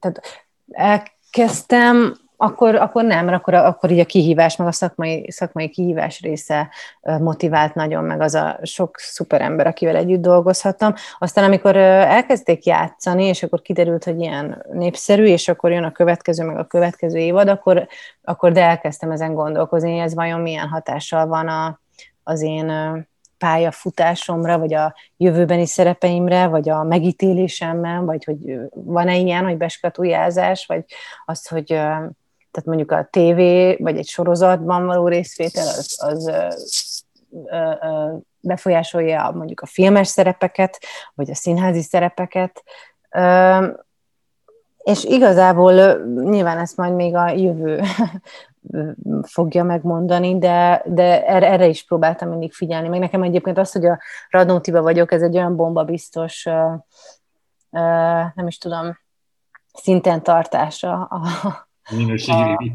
tehát 0.00 0.22
elkezdtem, 0.70 2.14
akkor, 2.44 2.74
akkor 2.74 3.04
nem, 3.04 3.24
mert 3.24 3.36
akkor, 3.36 3.54
akkor 3.54 3.90
így 3.90 3.98
a 3.98 4.04
kihívás, 4.04 4.56
meg 4.56 4.66
a 4.66 4.72
szakmai, 4.72 5.30
szakmai 5.30 5.68
kihívás 5.68 6.20
része 6.20 6.70
motivált 7.00 7.74
nagyon, 7.74 8.04
meg 8.04 8.20
az 8.20 8.34
a 8.34 8.58
sok 8.62 8.98
szuper 8.98 9.40
ember, 9.40 9.66
akivel 9.66 9.96
együtt 9.96 10.20
dolgozhattam. 10.20 10.94
Aztán 11.18 11.44
amikor 11.44 11.76
elkezdték 11.76 12.64
játszani, 12.64 13.24
és 13.24 13.42
akkor 13.42 13.62
kiderült, 13.62 14.04
hogy 14.04 14.20
ilyen 14.20 14.64
népszerű, 14.72 15.24
és 15.24 15.48
akkor 15.48 15.70
jön 15.72 15.84
a 15.84 15.92
következő, 15.92 16.44
meg 16.44 16.58
a 16.58 16.66
következő 16.66 17.18
évad, 17.18 17.48
akkor, 17.48 17.86
akkor 18.22 18.52
de 18.52 18.62
elkezdtem 18.62 19.10
ezen 19.10 19.34
gondolkozni, 19.34 19.90
hogy 19.90 20.00
ez 20.00 20.14
vajon 20.14 20.40
milyen 20.40 20.68
hatással 20.68 21.26
van 21.26 21.48
a, 21.48 21.80
az 22.22 22.42
én 22.42 22.72
pályafutásomra, 23.38 24.58
vagy 24.58 24.74
a 24.74 24.94
jövőbeni 25.16 25.66
szerepeimre, 25.66 26.46
vagy 26.46 26.68
a 26.68 26.82
megítélésemmel, 26.82 28.02
vagy 28.02 28.24
hogy 28.24 28.58
van-e 28.74 29.16
ilyen, 29.16 29.44
hogy 29.44 29.56
beskatujázás, 29.56 30.66
vagy 30.66 30.84
az, 31.24 31.48
hogy 31.48 31.80
tehát 32.54 32.68
mondjuk 32.68 32.90
a 32.90 33.08
TV, 33.10 33.36
vagy 33.82 33.96
egy 33.96 34.06
sorozatban 34.06 34.86
való 34.86 35.08
részvétel, 35.08 35.66
az, 35.66 35.96
az 35.98 36.30
befolyásolja 38.40 39.30
mondjuk 39.34 39.60
a 39.60 39.66
filmes 39.66 40.08
szerepeket, 40.08 40.78
vagy 41.14 41.30
a 41.30 41.34
színházi 41.34 41.82
szerepeket. 41.82 42.62
És 44.78 45.04
igazából 45.04 45.72
nyilván 46.04 46.58
ezt 46.58 46.76
majd 46.76 46.94
még 46.94 47.14
a 47.14 47.28
jövő 47.28 47.80
fogja 49.22 49.64
megmondani, 49.64 50.38
de, 50.38 50.82
de 50.86 51.26
erre, 51.26 51.48
erre 51.48 51.66
is 51.66 51.84
próbáltam 51.84 52.28
mindig 52.28 52.52
figyelni. 52.52 52.88
Még 52.88 53.00
nekem 53.00 53.22
egyébként 53.22 53.58
az, 53.58 53.72
hogy 53.72 53.86
a 53.86 54.00
Radnótiba 54.30 54.82
vagyok, 54.82 55.12
ez 55.12 55.22
egy 55.22 55.36
olyan 55.36 55.56
bomba 55.56 55.84
biztos, 55.84 56.48
nem 58.34 58.46
is 58.46 58.58
tudom, 58.58 58.98
szinten 59.72 60.22
tartása 60.22 60.92
a, 60.92 61.22
Minőségi 61.90 62.72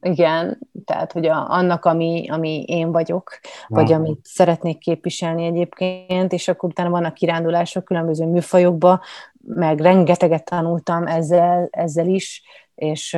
igen, 0.00 0.58
tehát 0.84 1.12
hogy 1.12 1.26
a, 1.26 1.50
annak, 1.50 1.84
ami, 1.84 2.26
ami 2.30 2.64
én 2.66 2.92
vagyok, 2.92 3.40
vagy 3.66 3.92
amit 3.92 4.20
szeretnék 4.22 4.78
képviselni 4.78 5.44
egyébként, 5.44 6.32
és 6.32 6.48
akkor 6.48 6.68
utána 6.68 6.90
vannak 6.90 7.14
kirándulások 7.14 7.84
különböző 7.84 8.26
műfajokba, 8.26 9.00
meg 9.44 9.80
rengeteget 9.80 10.44
tanultam 10.44 11.06
ezzel, 11.06 11.68
ezzel 11.70 12.06
is, 12.06 12.42
és 12.74 13.10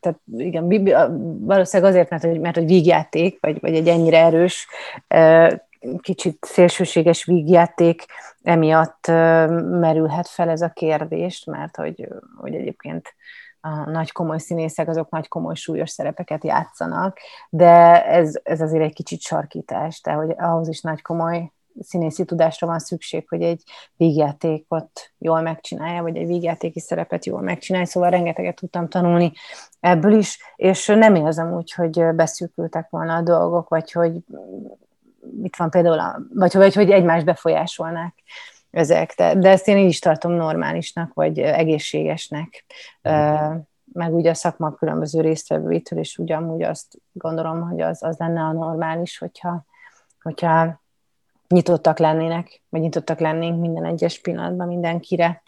tehát 0.00 0.20
igen, 0.36 0.68
valószínűleg 1.40 1.92
azért, 1.92 2.10
mert, 2.10 2.40
mert 2.40 2.56
hogy 2.56 2.66
vígjáték, 2.66 3.38
vagy, 3.40 3.60
vagy 3.60 3.74
egy 3.74 3.88
ennyire 3.88 4.18
erős, 4.18 4.66
kicsit 6.00 6.44
szélsőséges 6.44 7.24
vígjáték, 7.24 8.04
emiatt 8.42 9.06
merülhet 9.80 10.28
fel 10.28 10.48
ez 10.48 10.60
a 10.60 10.68
kérdést, 10.68 11.46
mert 11.46 11.76
hogy, 11.76 12.08
hogy 12.36 12.54
egyébként 12.54 13.14
a 13.60 13.90
nagy 13.90 14.12
komoly 14.12 14.38
színészek, 14.38 14.88
azok 14.88 15.10
nagy 15.10 15.28
komoly 15.28 15.54
súlyos 15.54 15.90
szerepeket 15.90 16.44
játszanak, 16.44 17.18
de 17.50 18.04
ez, 18.06 18.40
ez 18.42 18.60
azért 18.60 18.84
egy 18.84 18.94
kicsit 18.94 19.20
sarkítás, 19.20 20.00
tehát 20.00 20.24
hogy 20.24 20.34
ahhoz 20.38 20.68
is 20.68 20.80
nagy 20.80 21.02
komoly 21.02 21.50
színészi 21.80 22.24
tudásra 22.24 22.66
van 22.66 22.78
szükség, 22.78 23.28
hogy 23.28 23.42
egy 23.42 23.62
vígjátékot 23.96 24.90
jól 25.18 25.40
megcsinálja, 25.40 26.02
vagy 26.02 26.16
egy 26.16 26.26
vígjátéki 26.26 26.80
szerepet 26.80 27.26
jól 27.26 27.40
megcsinálja, 27.40 27.86
szóval 27.86 28.10
rengeteget 28.10 28.54
tudtam 28.54 28.88
tanulni 28.88 29.32
ebből 29.80 30.12
is, 30.12 30.38
és 30.56 30.86
nem 30.86 31.14
érzem 31.14 31.54
úgy, 31.54 31.72
hogy 31.72 32.14
beszűkültek 32.14 32.90
volna 32.90 33.14
a 33.14 33.22
dolgok, 33.22 33.68
vagy 33.68 33.92
hogy 33.92 34.12
mit 35.40 35.56
van 35.56 35.70
például, 35.70 35.98
a, 35.98 36.18
vagy, 36.34 36.54
vagy 36.54 36.74
hogy 36.74 36.90
egymást 36.90 37.24
befolyásolnák 37.24 38.14
ezek. 38.70 39.14
De, 39.16 39.34
de 39.34 39.50
ezt 39.50 39.68
én 39.68 39.76
így 39.76 39.88
is 39.88 39.98
tartom 39.98 40.32
normálisnak, 40.32 41.14
vagy 41.14 41.38
egészségesnek. 41.38 42.64
Mm. 43.08 43.56
Meg 43.92 44.14
ugye 44.14 44.30
a 44.30 44.34
szakma 44.34 44.74
különböző 44.74 45.20
résztvevőitől, 45.20 45.98
és 45.98 46.18
ugyanúgy 46.18 46.62
azt 46.62 46.98
gondolom, 47.12 47.60
hogy 47.60 47.80
az, 47.80 48.02
az 48.02 48.16
lenne 48.18 48.40
a 48.40 48.52
normális, 48.52 49.18
hogyha, 49.18 49.64
hogyha 50.22 50.80
nyitottak 51.48 51.98
lennének, 51.98 52.62
vagy 52.68 52.80
nyitottak 52.80 53.18
lennénk 53.18 53.60
minden 53.60 53.84
egyes 53.84 54.20
pillanatban 54.20 54.66
mindenkire 54.66 55.42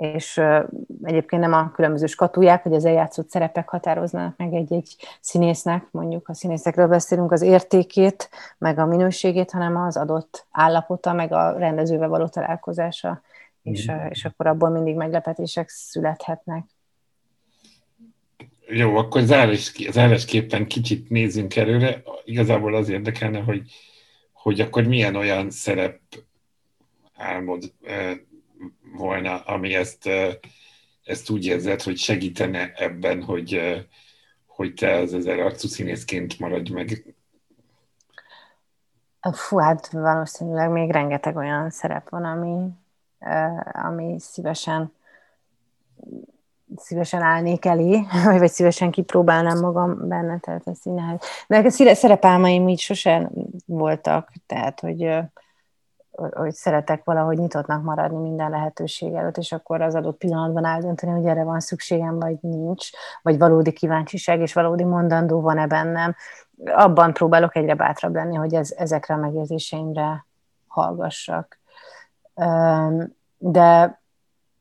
és 0.00 0.40
egyébként 1.02 1.42
nem 1.42 1.52
a 1.52 1.70
különböző 1.70 2.06
skatuják, 2.06 2.62
hogy 2.62 2.74
az 2.74 2.84
eljátszott 2.84 3.28
szerepek 3.28 3.68
határoznak 3.68 4.36
meg 4.36 4.52
egy-egy 4.52 4.96
színésznek, 5.20 5.86
mondjuk 5.90 6.26
ha 6.26 6.34
színészekről 6.34 6.88
beszélünk, 6.88 7.32
az 7.32 7.42
értékét, 7.42 8.30
meg 8.58 8.78
a 8.78 8.86
minőségét, 8.86 9.50
hanem 9.50 9.76
az 9.76 9.96
adott 9.96 10.46
állapota, 10.50 11.12
meg 11.12 11.32
a 11.32 11.58
rendezővel 11.58 12.08
való 12.08 12.26
találkozása, 12.26 13.22
és, 13.62 13.90
és 14.08 14.24
akkor 14.24 14.46
abból 14.46 14.68
mindig 14.68 14.94
meglepetések 14.94 15.68
születhetnek. 15.68 16.64
Jó, 18.66 18.96
akkor 18.96 19.22
zárás, 19.22 19.72
zárásképpen 19.90 20.66
kicsit 20.66 21.08
nézzünk 21.08 21.56
előre. 21.56 22.02
Igazából 22.24 22.74
az 22.74 22.88
érdekelne, 22.88 23.40
hogy, 23.40 23.62
hogy 24.32 24.60
akkor 24.60 24.86
milyen 24.86 25.16
olyan 25.16 25.50
szerep 25.50 26.00
álmod 27.16 27.72
volna, 28.92 29.40
ami 29.40 29.74
ezt, 29.74 30.08
ezt 31.04 31.30
úgy 31.30 31.46
érzed, 31.46 31.82
hogy 31.82 31.96
segítene 31.96 32.72
ebben, 32.74 33.22
hogy, 33.22 33.60
hogy 34.46 34.74
te 34.74 34.96
az 34.96 35.14
ezer 35.14 35.38
arcú 35.38 35.68
színészként 35.68 36.38
maradj 36.38 36.72
meg? 36.72 37.14
Fú, 39.32 39.58
hát 39.58 39.90
valószínűleg 39.90 40.70
még 40.70 40.90
rengeteg 40.90 41.36
olyan 41.36 41.70
szerep 41.70 42.08
van, 42.08 42.24
ami, 42.24 42.68
ami 43.72 44.16
szívesen 44.18 44.92
szívesen 46.76 47.22
állnék 47.22 47.64
elé, 47.64 48.04
vagy 48.24 48.50
szívesen 48.50 48.90
kipróbálnám 48.90 49.58
magam 49.58 50.08
benne, 50.08 50.38
tehát 50.38 50.66
a 50.66 50.74
színház. 50.74 51.20
De 51.48 51.90
a 51.90 51.94
szerepálmaim 51.94 52.68
így 52.68 52.80
sosem 52.80 53.30
voltak, 53.66 54.32
tehát 54.46 54.80
hogy 54.80 55.18
hogy 56.34 56.52
szeretek 56.52 57.04
valahogy 57.04 57.38
nyitottnak 57.38 57.82
maradni 57.82 58.18
minden 58.18 58.50
lehetőség 58.50 59.14
előtt, 59.14 59.36
és 59.36 59.52
akkor 59.52 59.80
az 59.80 59.94
adott 59.94 60.18
pillanatban 60.18 60.64
eldönteni, 60.64 61.12
hogy 61.12 61.26
erre 61.26 61.44
van 61.44 61.60
szükségem, 61.60 62.18
vagy 62.18 62.38
nincs, 62.40 62.88
vagy 63.22 63.38
valódi 63.38 63.72
kíváncsiság 63.72 64.40
és 64.40 64.52
valódi 64.52 64.84
mondandó 64.84 65.40
van-e 65.40 65.66
bennem. 65.66 66.14
Abban 66.64 67.12
próbálok 67.12 67.56
egyre 67.56 67.74
bátrabb 67.74 68.14
lenni, 68.14 68.34
hogy 68.34 68.54
ez, 68.54 68.70
ezekre 68.76 69.14
a 69.14 69.18
megérzéseimre 69.18 70.26
hallgassak. 70.66 71.58
De 73.38 74.00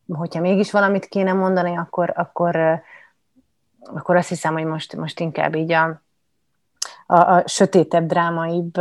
hogyha 0.08 0.42
mégis 0.42 0.72
valamit 0.72 1.06
kéne 1.06 1.34
mondani, 1.34 1.78
akkor, 1.78 2.14
akkor, 2.16 2.82
akkor 3.94 4.16
azt 4.16 4.30
hiszem, 4.30 4.54
hogy 4.54 4.66
most, 4.66 4.96
most 4.96 5.20
inkább 5.20 5.56
így 5.56 5.72
a, 5.72 6.02
a, 7.06 7.16
a 7.16 7.44
sötétebb, 7.48 8.06
drámaibb 8.06 8.74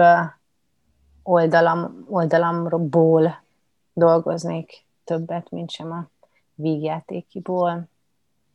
oldalam, 1.28 2.04
oldalamból 2.08 3.42
dolgoznék 3.92 4.84
többet, 5.04 5.50
mint 5.50 5.70
sem 5.70 5.92
a 5.92 6.08
vígjátékiból. 6.54 7.88